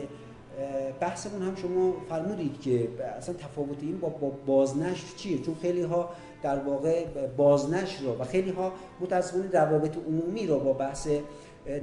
[1.00, 4.08] بحثمون هم شما فرمودید که اصلا تفاوت این با,
[4.46, 6.10] بازنشر چیه؟ چون خیلی ها
[6.42, 7.04] در واقع
[7.36, 11.08] بازنشر رو و خیلی ها متاسفانه روابط عمومی رو با بحث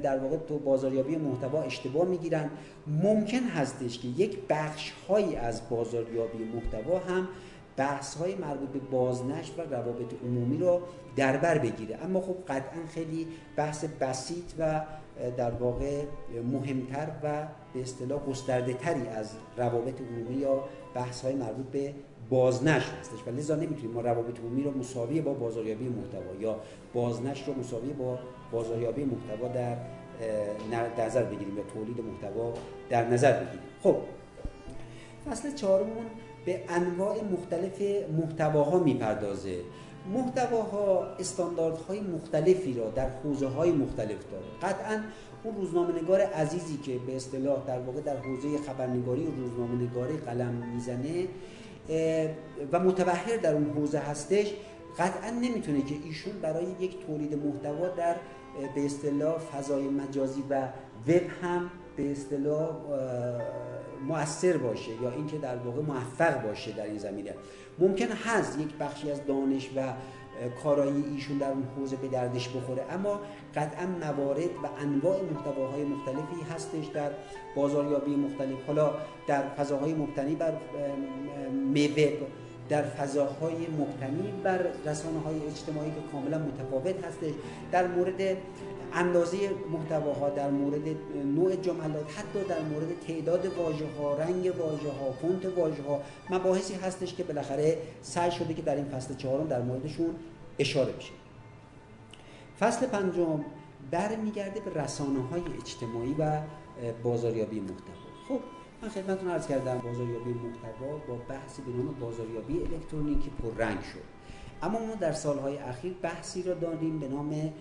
[0.02, 2.50] در واقع تو بازاریابی محتوا اشتباه می‌گیرن.
[2.86, 7.28] ممکن هستش که یک بخش هایی از بازاریابی محتوا هم
[7.76, 10.80] بحث های مربوط به بازنشر و روابط عمومی رو
[11.16, 11.98] در بر بگیره.
[12.04, 14.80] اما خب قطعا خیلی بحث بسیط و
[15.36, 16.02] در واقع
[16.52, 21.94] مهمتر و به اصطلاح گسترده تری از روابط عمومی یا بحث های مربوط به
[22.30, 23.90] بازنشر هستش و لذا نمی‌تونیم.
[23.90, 26.60] ما روابط عمومی رو مساوی با بازاریابی محتوا یا
[26.94, 28.18] بازنشر رو مساوی با
[28.52, 29.76] بازاریابی محتوا در
[31.06, 32.54] نظر بگیریم یا تولید محتوا
[32.90, 33.60] در نظر بگیریم.
[33.82, 33.96] خب
[35.30, 36.06] فصل چهارمون
[36.44, 37.82] به انواع مختلف
[38.18, 39.56] محتواها می‌پردازه.
[40.14, 44.44] محتواها استانداردهای مختلفی را در حوزه های مختلف داره.
[44.62, 45.00] قطعا
[45.44, 50.16] اون روزنامه نگار عزیزی که به اصطلاح در واقع در حوزه خبرنگاری و روزنامه نگاری
[50.16, 51.28] قلم می‌زنه
[52.72, 54.52] و متبهر در اون حوزه هستش
[54.98, 58.16] قطعا نمی‌تونه که ایشون برای یک تولید محتوا در
[58.74, 60.62] به اصطلاح فضای مجازی و
[61.08, 62.70] وب هم به اصطلاح
[64.08, 67.34] مؤثر باشه یا اینکه در واقع موفق باشه در این زمینه.
[67.78, 69.92] ممکن هست یک بخشی از دانش و
[70.62, 72.84] کارایی ایشون در اون حوزه به دردش بخوره.
[72.90, 73.20] اما
[73.54, 77.10] قطعا موارد و انواع محتواهای مختلفی هستش در
[77.56, 78.66] بازاریابی مختلف.
[78.66, 78.94] حالا
[79.26, 80.52] در فضاهای مبتنی بر
[81.72, 82.12] میوه
[82.68, 87.32] در فضاهای مبتنی بر رسانه های اجتماعی که کاملا متفاوت هستش.
[87.72, 88.36] در مورد
[88.92, 90.88] اندازه محتواها در مورد
[91.34, 96.74] نوع جملات حتی در مورد تعداد واژه ها رنگ واژه ها فونت واژه ها مباحثی
[96.74, 100.14] هستش که بالاخره سعی شده که در این فصل چهارم در موردشون
[100.58, 101.12] اشاره بشه.
[102.60, 103.44] فصل پنجم
[103.90, 106.40] برمیگرده به رسانه های اجتماعی و
[107.02, 108.06] بازاریابی محتوا.
[108.28, 108.40] خب
[108.82, 114.16] من خدمتتون عرض کردم بازاریابی محتوا با بحثی به نام بازاریابی الکترونیکی پررنگ شد.
[114.62, 117.52] اما ما در سالهای اخیر بحثی را داریم به نام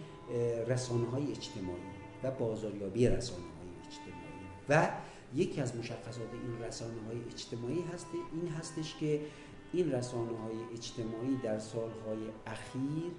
[0.68, 1.82] رسانه های اجتماعی
[2.24, 4.26] و بازاریابی رسانه های اجتماعی.
[4.70, 4.90] و
[5.36, 9.22] یکی از مشخصات این رسانه های اجتماعی هست این هستش که
[9.74, 13.12] این رسانه های اجتماعی در سالهای اخیر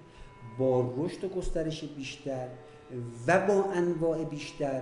[0.57, 2.47] با رشد و گسترش بیشتر
[3.27, 4.81] و با انواع بیشتر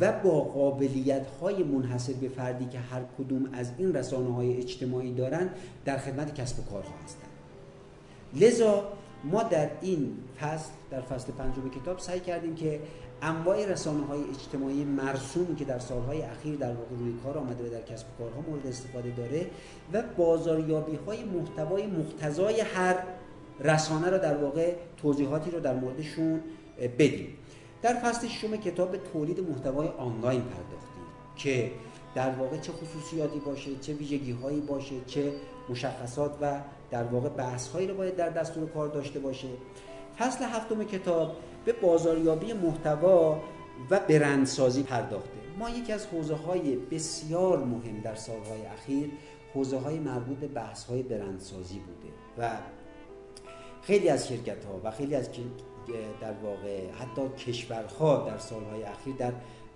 [0.00, 5.14] و با قابلیت های منحصر به فردی که هر کدوم از این رسانه های اجتماعی
[5.14, 5.50] دارند
[5.84, 7.28] در خدمت کسب و کارها هستند
[8.34, 8.92] لذا
[9.24, 12.80] ما در این فصل در فصل پنجم کتاب سعی کردیم که
[13.22, 17.70] انواع رسانه های اجتماعی مرسومی که در سالهای اخیر در واقع روی کار آمده و
[17.70, 19.46] در کسب کارها مورد استفاده داره
[19.92, 22.96] و بازاریابی های محتوای مقتضای هر
[23.60, 26.40] رسانه را در واقع توضیحاتی رو در موردشون
[26.98, 27.28] بدیم.
[27.82, 31.04] در فصل ششم کتاب تولید محتوای آنلاین پرداختیم
[31.36, 31.70] که
[32.14, 35.32] در واقع چه خصوصیاتی باشه چه ویژگی هایی باشه چه
[35.68, 36.60] مشخصات و
[36.94, 39.48] در واقع بحث هایی رو باید در دستور کار داشته باشه.
[40.18, 43.40] فصل هفتم کتاب به بازاریابی محتوا
[43.90, 45.30] و برندسازی پرداخته.
[45.58, 49.10] ما یکی از حوزه های بسیار مهم در سالهای اخیر
[49.54, 52.50] حوزه های مربوط به بحث های برندسازی بوده و
[53.82, 55.28] خیلی از شرکت ها و خیلی از
[56.20, 59.32] در واقع حتی کشورها در سالهای اخیر در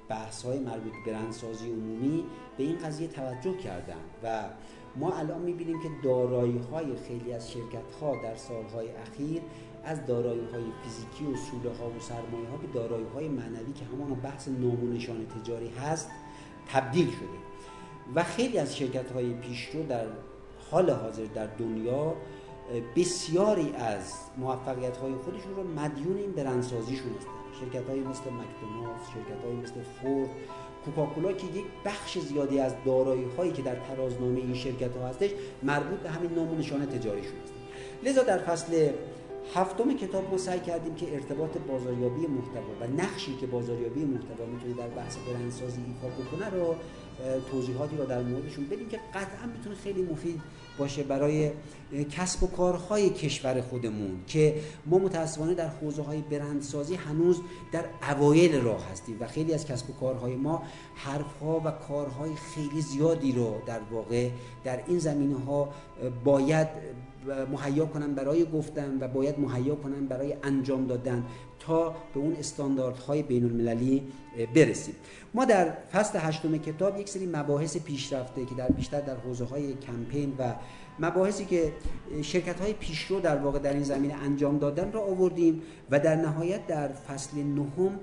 [0.09, 2.25] بحث های مربوط به برندسازی عمومی
[2.59, 4.45] به این قضیه توجه کردن و
[4.97, 9.43] ما الان می‌بینیم که دارایی های خیلی از شرکت ها در سالهای اخیر
[9.85, 13.85] از دارایی های فیزیکی و سوله ها و سرمایه ها به دارایی های معنوی که
[13.85, 16.11] همان بحث نامونشان تجاری هست
[16.73, 17.39] تبدیل شده.
[18.15, 20.07] و خیلی از شرکت های پیشرو در
[20.71, 22.15] حال حاضر در دنیا
[22.97, 27.31] بسیاری از موفقیت های خودشون رو مدیون این برندسازیشون هستن.
[27.61, 30.31] شرکت های مثل مکدونالدز شرکت های مثل فورد
[30.91, 35.31] کوکاکولا که یک بخش زیادی از دارایی هایی که در ترازنامه این شرکت ها هستش
[35.63, 37.53] مربوط به همین نام و نشانه تجاریشون هست
[38.05, 38.91] لذا در فصل
[39.55, 44.75] هفتم کتاب ما سعی کردیم که ارتباط بازاریابی محتوا و نقشی که بازاریابی محتوا می‌تونه
[44.75, 46.75] در بحث برندسازی ایفا بکنه رو
[47.51, 50.41] توضیحاتی رو در موردشون بدیم که قطعا می‌تونه خیلی مفید
[50.79, 51.51] باشه برای
[52.11, 54.55] کسب و کارهای کشور خودمون که
[54.87, 57.41] ما متاسفانه در حوزه های برندسازی هنوز
[57.73, 60.63] در اوایل راه هستیم و خیلی از کسب و کارهای ما
[60.95, 64.31] حرفها و کارهای خیلی زیادی رو در واقع
[64.65, 65.69] در این زمینه ها
[66.25, 66.69] باید
[67.53, 71.25] مهیا کنن برای گفتن و باید مهیا کنن برای انجام دادن.
[72.15, 74.03] به اون استانداردهای بین المللی
[74.55, 74.95] برسیم.
[75.35, 79.75] ما در فصل هشتم کتاب یک سری مباحث پیشرفته که در بیشتر در حوزه های
[79.75, 80.55] کمپین و
[80.99, 81.73] مباحثی که
[82.23, 86.67] شرکت های پیشرو در واقع در این زمینه انجام دادن را آوردیم و در نهایت
[86.67, 88.01] در فصل نهم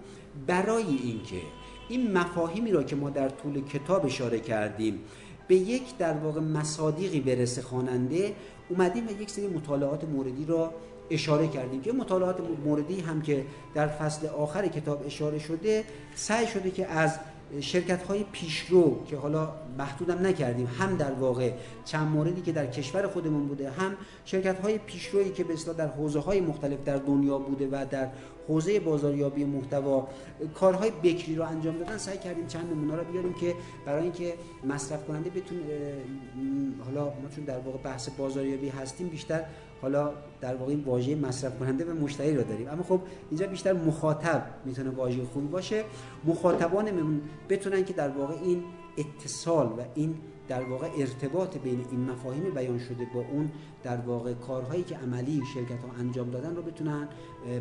[0.48, 1.42] برای اینکه
[1.90, 5.00] این مفاهیمی را که ما در طول کتاب اشاره کردیم
[5.48, 8.34] به یک در واقع مصادیقی برسه خواننده
[8.70, 10.74] اومدیم و یک سری مطالعات موردی را
[11.10, 15.84] اشاره کردیم که مطالعات موردی هم که در فصل آخر کتاب اشاره شده
[16.16, 17.20] سعی شده که از
[17.62, 20.68] شرکت های پیشرو که حالا محدودم نکردیم.
[20.80, 21.52] هم در واقع
[21.86, 26.20] چند موردی که در کشور خودمون بوده هم شرکت های پیشرویی که به در حوزه
[26.20, 28.10] های مختلف در دنیا بوده و در
[28.48, 30.08] حوزه بازاریابی محتوا
[30.56, 34.34] کارهای بکری رو انجام دادن سعی کردیم چند نمونه رو بیاریم که برای اینکه
[34.64, 35.62] مصرف کننده بتونه
[36.86, 39.44] حالا ما چون در واقع بحث بازاریابی هستیم بیشتر
[39.82, 40.12] حالا
[40.42, 42.70] در واقع این واژه مصرف کننده و مشتری رو داریم.
[42.70, 45.84] اما خب اینجا بیشتر مخاطب می‌تونه واژه خوبی باشه.
[46.26, 48.64] مخاطبانمون بتونن که در واقع این
[48.98, 50.16] اتصال و این
[50.48, 53.52] در واقع ارتباط بین این مفاهیم بیان شده با اون
[53.84, 57.08] در واقع کارهایی که عملی شرکت ها انجام دادن رو بتونن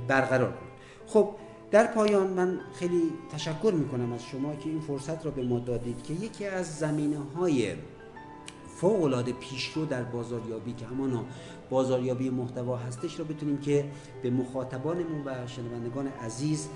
[0.08, 0.70] برقرار کنن.
[1.06, 1.28] خب
[1.70, 6.02] در پایان من خیلی تشکر می‌کنم از شما که این فرصت را به ما دادید
[6.02, 7.74] که یکی از زمینه های
[8.76, 11.24] فوق العاده پیشرو در بازاریابی که همانا
[11.70, 13.84] بازاریابی محتوا هستش رو بتونیم که
[14.22, 16.68] به مخاطبانمون و شنوندگان عزیز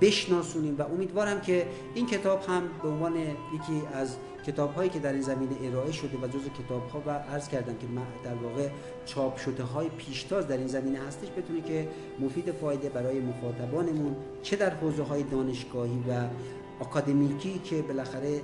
[0.00, 5.12] بشناسونیم و امیدوارم که این کتاب هم به عنوان یکی از کتاب هایی که در
[5.12, 7.86] این زمینه ارائه شده و جز کتاب ها و عرض کردم که
[8.24, 8.68] در واقع
[9.06, 11.88] چاپ شده های پیشتاز در این زمینه هستش بتونه که
[12.20, 16.28] مفید فایده برای مخاطبانمون چه در حوزه های دانشگاهی و
[16.80, 18.40] اکادمیکی که بالاخره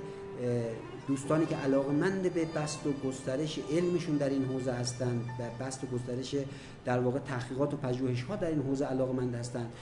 [1.09, 5.87] دوستانی که علاقمند به بست و گسترش علمشون در این حوزه هستند و بست و
[5.87, 6.35] گسترش
[6.85, 9.73] در واقع تحقیقات و پژوهش ها در این حوزه علاقمند هستند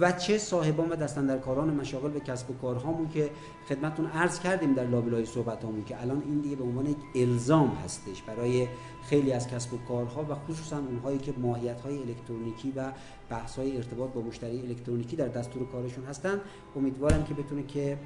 [0.00, 3.30] و چه صاحبان و دستندرکاران مشاغل و کسب و کارهامون که
[3.68, 8.22] خدمتتون عرض کردیم در لابلای صحبتامون که الان این دیگه به عنوان یک الزام هستش
[8.22, 8.68] برای
[9.02, 12.92] خیلی از کسب و کارها و خصوصا اونهایی که ماهیت های الکترونیکی و
[13.30, 16.40] بحث های ارتباط با مشتری الکترونیکی در دستور کارشون هستن.
[16.76, 17.98] امیدوارم که بتونه که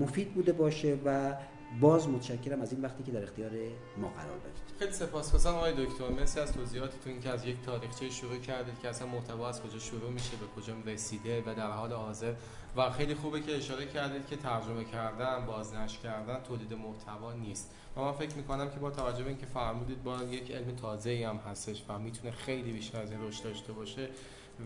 [0.00, 1.34] مفید بوده باشه و
[1.80, 3.50] باز متشکرم از این وقتی که در اختیار
[3.96, 6.08] ما قرار دادید خیلی سپاسگزارم آقای دکتر.
[6.08, 10.10] مرسی از توضیحاتتون که از یک تاریخچه شروع کردید که اصلا محتوا از کجا شروع
[10.10, 12.34] میشه به کجا رسیده و در حال حاضر.
[12.76, 17.70] و خیلی خوبه که اشاره کردید که ترجمه کردن بازنشر کردن تولید محتوا نیست.
[17.96, 21.36] و من فکر می‌کنم که با توجه به اینکه فرمودید با یک علم تازه هم
[21.36, 24.08] هستش و می‌تونه خیلی بیشتر از این رشد داشته باشه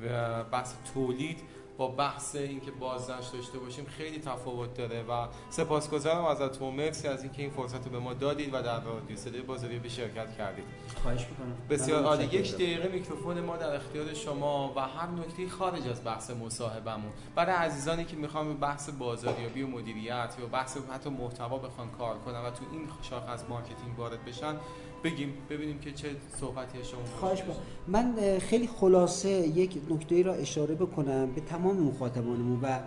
[0.03, 1.38] و بحث تولید
[1.81, 6.74] با بحث اینکه بازنشر داشته باشیم خیلی تفاوت داره و سپاسگزارم ازتون.
[6.74, 9.89] مرسی از اینکه این فرصت رو به ما دادید و در رادیو صدای بازاری به
[9.89, 10.64] شرکت کردید.
[11.03, 11.57] خواهش می‌کنم.
[11.70, 12.24] بسیار عالی.
[12.24, 17.55] یک دقیقه میکروفون ما در اختیار شما و هر نکته خارج از بحث مصاحبمون برای
[17.55, 22.41] عزیزانی که می‌خوان به بحث بازاریابی و مدیریت یا بحث حتی محتوا بخوان کار کنن
[22.41, 24.57] و تو این شاخه از marketing وارد بشن
[25.05, 26.09] بگیم ببینیم که چه
[26.40, 27.05] صحبتی شما.
[27.20, 27.42] خواهش
[27.88, 32.78] من خیلی خلاصه یک نکته را اشاره بکنم به تمام مخاطبانمون و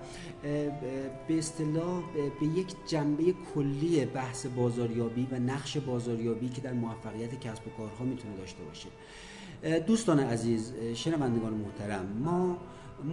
[1.27, 2.03] به اصطلاح
[2.39, 3.23] به یک جنبه
[3.55, 8.89] کلی بحث بازاریابی و نقش بازاریابی که در موفقیت کسب و کارها می‌تونه داشته باشه.
[9.79, 12.57] دوستان عزیز شنوندگان محترم ما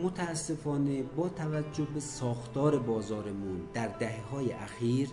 [0.02, 5.08] متاسفانه با توجه به ساختار بازارمون در دهه های اخیر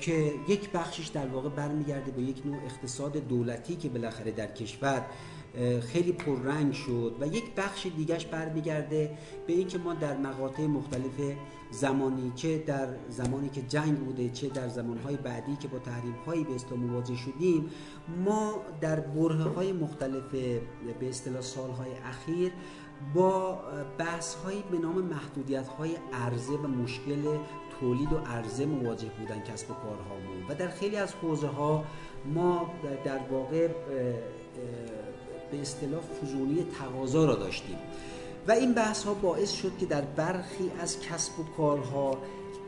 [0.00, 5.06] که یک بخشش در واقع برمیگرده به یک نوع اقتصاد دولتی که بالاخره در کشور
[5.80, 11.36] خیلی پررنگ شد و یک بخش دیگرش برمیگرده به اینکه ما در مقاطع مختلف
[11.70, 16.44] زمانی چه در زمانی که جنگ بوده چه در زمانهای بعدی که با تحریم هایی
[16.44, 17.70] به اصطلاح مواجه شدیم
[18.24, 20.22] ما در بره های مختلف
[21.00, 22.52] به اصطلاح سالهای اخیر
[23.14, 23.60] با
[23.98, 27.38] بحث هایی به نام محدودیت های عرضه و مشکل
[27.80, 31.84] تولید و عرضه مواجه بودن کسب و کارهامون و در خیلی از حوزه ها
[32.34, 32.70] ما
[33.04, 33.68] در واقع
[35.50, 37.76] به اصطلاح فزونی تقاضا را داشتیم.
[38.48, 42.18] و این بحث ها باعث شد که در برخی از کسب و کارها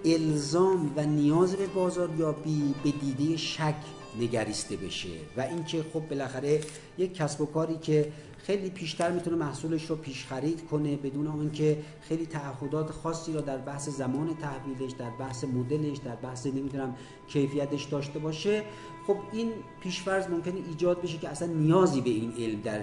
[0.05, 3.75] الزام و نیاز به بازاریابی به دیده شک
[4.21, 5.09] نگریسته بشه.
[5.37, 6.61] و اینکه خب بالاخره
[6.99, 8.13] یک کسب و کاری که
[8.43, 13.59] خیلی پیشتر می‌تونه محصولش رو پیش خرید کنه بدون آنکه خیلی تعهدات خاصی رو در
[13.59, 16.97] بحث زمان تحویلش در بحث مدلش در بحث نمی‌دونم
[17.29, 18.63] کیفیتش داشته باشه.
[19.07, 22.81] خب این پیشفرض ممکنه ایجاد بشه که اصلا نیازی به این علم در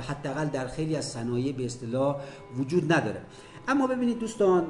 [0.00, 2.16] حداقل در خیلی از صنایع به اصطلاح
[2.56, 3.22] وجود نداره.
[3.68, 4.66] اما ببینید دوستان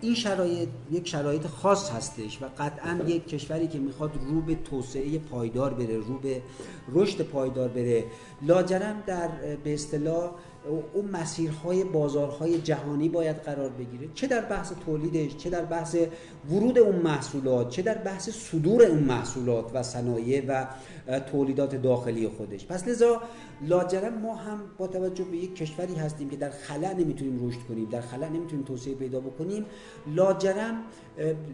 [0.00, 5.18] این شرایط یک شرایط خاص هستش و قطعا یک کشوری که می‌خواد رو به توسعه
[5.18, 6.42] پایدار بره رو به
[6.92, 8.04] رشد پایدار بره.
[8.42, 9.28] لاجرم در
[9.64, 10.30] به اصطلاح
[10.94, 14.08] اون مسیرهای بازارهای جهانی باید قرار بگیره.
[14.14, 15.96] چه در بحث تولیدش چه در بحث
[16.50, 20.66] ورود اون محصولات چه در بحث صدور اون محصولات و صنایع و
[21.32, 22.66] تولیدات داخلی خودش.
[22.66, 23.22] پس لذا
[23.68, 27.88] لاجرم ما هم با توجه به یک کشوری هستیم که در خلا نمی‌تونیم رشد کنیم
[27.88, 29.66] در خلا نمی‌تونیم توسعه پیدا بکنیم.
[30.14, 30.82] لاجرم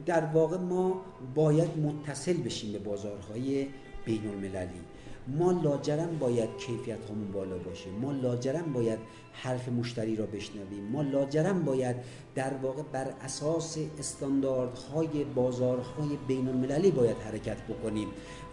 [0.07, 1.02] در واقع ما
[1.34, 3.66] باید متصل بشیم به بازارهای
[4.04, 4.80] بین المللی
[5.29, 7.91] ما لاجرم باید کیفیت همون بالا باشه.
[7.91, 8.99] ما لاجرم باید
[9.33, 10.85] حرف مشتری را بشنویم.
[10.93, 11.97] ما لاجرم باید
[12.35, 18.09] در واقع بر اساس استانداردهای بازارهای بین المللی باید حرکت بکنیم.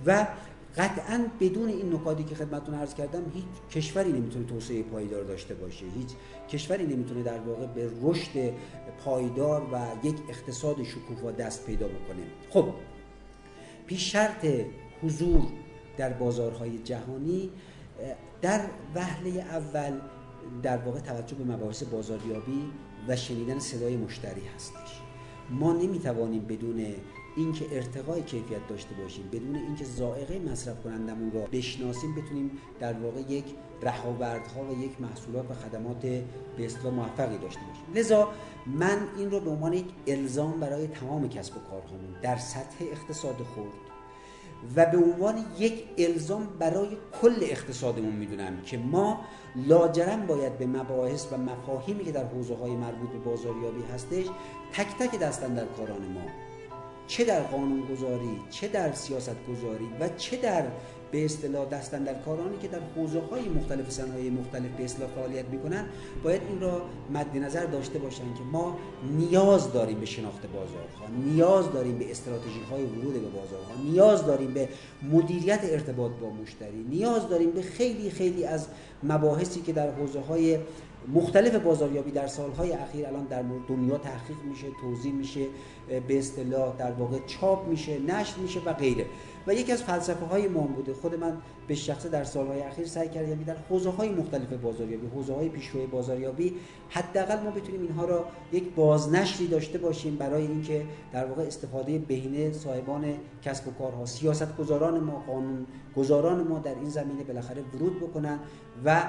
[0.06, 0.28] و
[0.78, 5.86] قطعا بدون این نکاتی که خدمتتون عرض کردم هیچ کشوری نمی‌تونه توسعه پایدار داشته باشه.
[5.86, 6.10] هیچ
[6.50, 8.54] کشوری نمی‌تونه در واقع به رشد
[9.06, 12.24] پایدار و یک اقتصاد شکوفا دست پیدا بکنه.
[12.50, 12.66] خب
[13.88, 14.48] پیش شرط
[15.04, 15.44] حضور
[15.98, 17.50] در بازارهای جهانی
[18.42, 18.62] در
[18.96, 20.00] وهله اول
[20.64, 22.72] در واقع توجه به مباحث بازاریابی
[23.08, 25.02] و شنیدن صدای مشتری هستش.
[25.50, 26.86] ما نمی‌توانیم بدون
[27.38, 33.20] اینکه ارتقای کیفیت داشته باشیم بدون اینکه ذائقه مصرف کنندمون را بشناسیم بتونیم در واقع
[33.20, 33.46] یک
[33.82, 36.00] رهاوردها و یک محصولات و خدمات
[36.58, 37.94] به اصطلاح موفقی داشته باشیم.
[37.96, 38.30] لذا
[38.66, 43.36] من این رو به عنوان یک الزام برای تمام کسب و کارهامون در سطح اقتصاد
[43.36, 43.83] خورد
[44.76, 49.22] و به عنوان یک الزام برای کل اقتصادمون می‌دونم که ما
[49.56, 54.26] لاجرم باید به مباحث و مفاهیمی که در حوزه های مربوط به بازاریابی هستش
[54.74, 56.53] تک تک دستن در کاران ما.
[57.08, 60.64] چه در قانونگذاری چه در سیاست گذاری و چه در
[61.14, 61.66] به اصطلاح
[62.26, 65.86] کارانی که در حوزه های مختلف صنایع مختلف به اصطلاح فعالیت می‌کنن
[66.24, 66.82] باید این را
[67.14, 68.78] مد نظر داشته باشن که ما
[69.18, 74.54] نیاز داریم به شناخت بازارها نیاز داریم به استراتژی های ورود به بازارها نیاز داریم
[74.54, 74.70] به
[75.12, 78.68] مدیریت ارتباط با مشتری نیاز داریم به خیلی خیلی از
[79.04, 80.60] مباحثی که در حوزه های
[81.14, 85.46] مختلف بازاریابی در سالهای اخیر الان در دنیا تحقیق میشه توضیح میشه
[86.08, 89.06] به اصطلاح در واقع چاپ میشه نشر میشه و غیره.
[89.48, 90.94] و یکی از فلسفه های ما بوده.
[90.94, 91.38] خود من
[91.68, 95.50] به شخصه در سالهای اخیر سعی کردم یعنی در حوزه های مختلف بازاریابی حوزه های
[95.92, 96.54] بازاریابی
[96.90, 102.52] حداقل ما بتونیم اینها را یک بازنشری داشته باشیم برای اینکه در واقع استفاده بهینه
[102.52, 103.06] صاحبان
[103.42, 105.66] کسب و کارها سیاست گذاران ما قانون
[105.98, 108.40] گذاران ما در این زمینه بالاخره ورود بکنن
[108.86, 109.04] و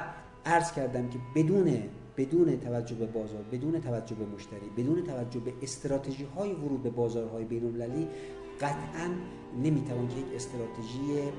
[0.46, 1.82] عرض کردم که بدون
[2.16, 6.90] بدون توجه به بازار بدون توجه به مشتری بدون توجه به استراتژی های ورود به
[6.90, 8.08] بازارهای بین المللی
[8.60, 9.10] قطعا
[9.62, 11.32] نمی‌توان که یک استراتژی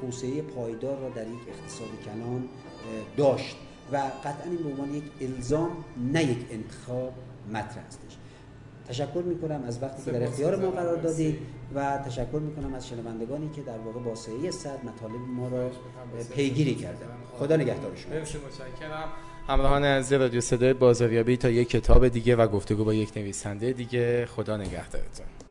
[0.00, 2.48] توسعه پایدار را در یک اقتصاد کلان
[3.16, 3.56] داشت
[3.92, 7.12] و قطعا این به عنوان یک الزام نه یک انتخاب
[7.48, 8.09] مطرح هستش
[8.90, 11.38] تشکر می‌کنم از وقتی که در اختیار ما قرار دادید
[11.74, 15.70] و تشکر می‌کنم از شنوندگانی که در واقع با سعی صد مطالب ما را
[16.34, 17.06] پیگیری کردن.
[17.38, 18.14] خدا نگهدار شما.
[18.14, 19.08] متشکرم.
[19.48, 24.26] همراهان از رادیو صدای بازاریابی تا یک کتاب دیگه و گفتگو با یک نویسنده دیگه.
[24.26, 25.49] خدا نگهدارتون.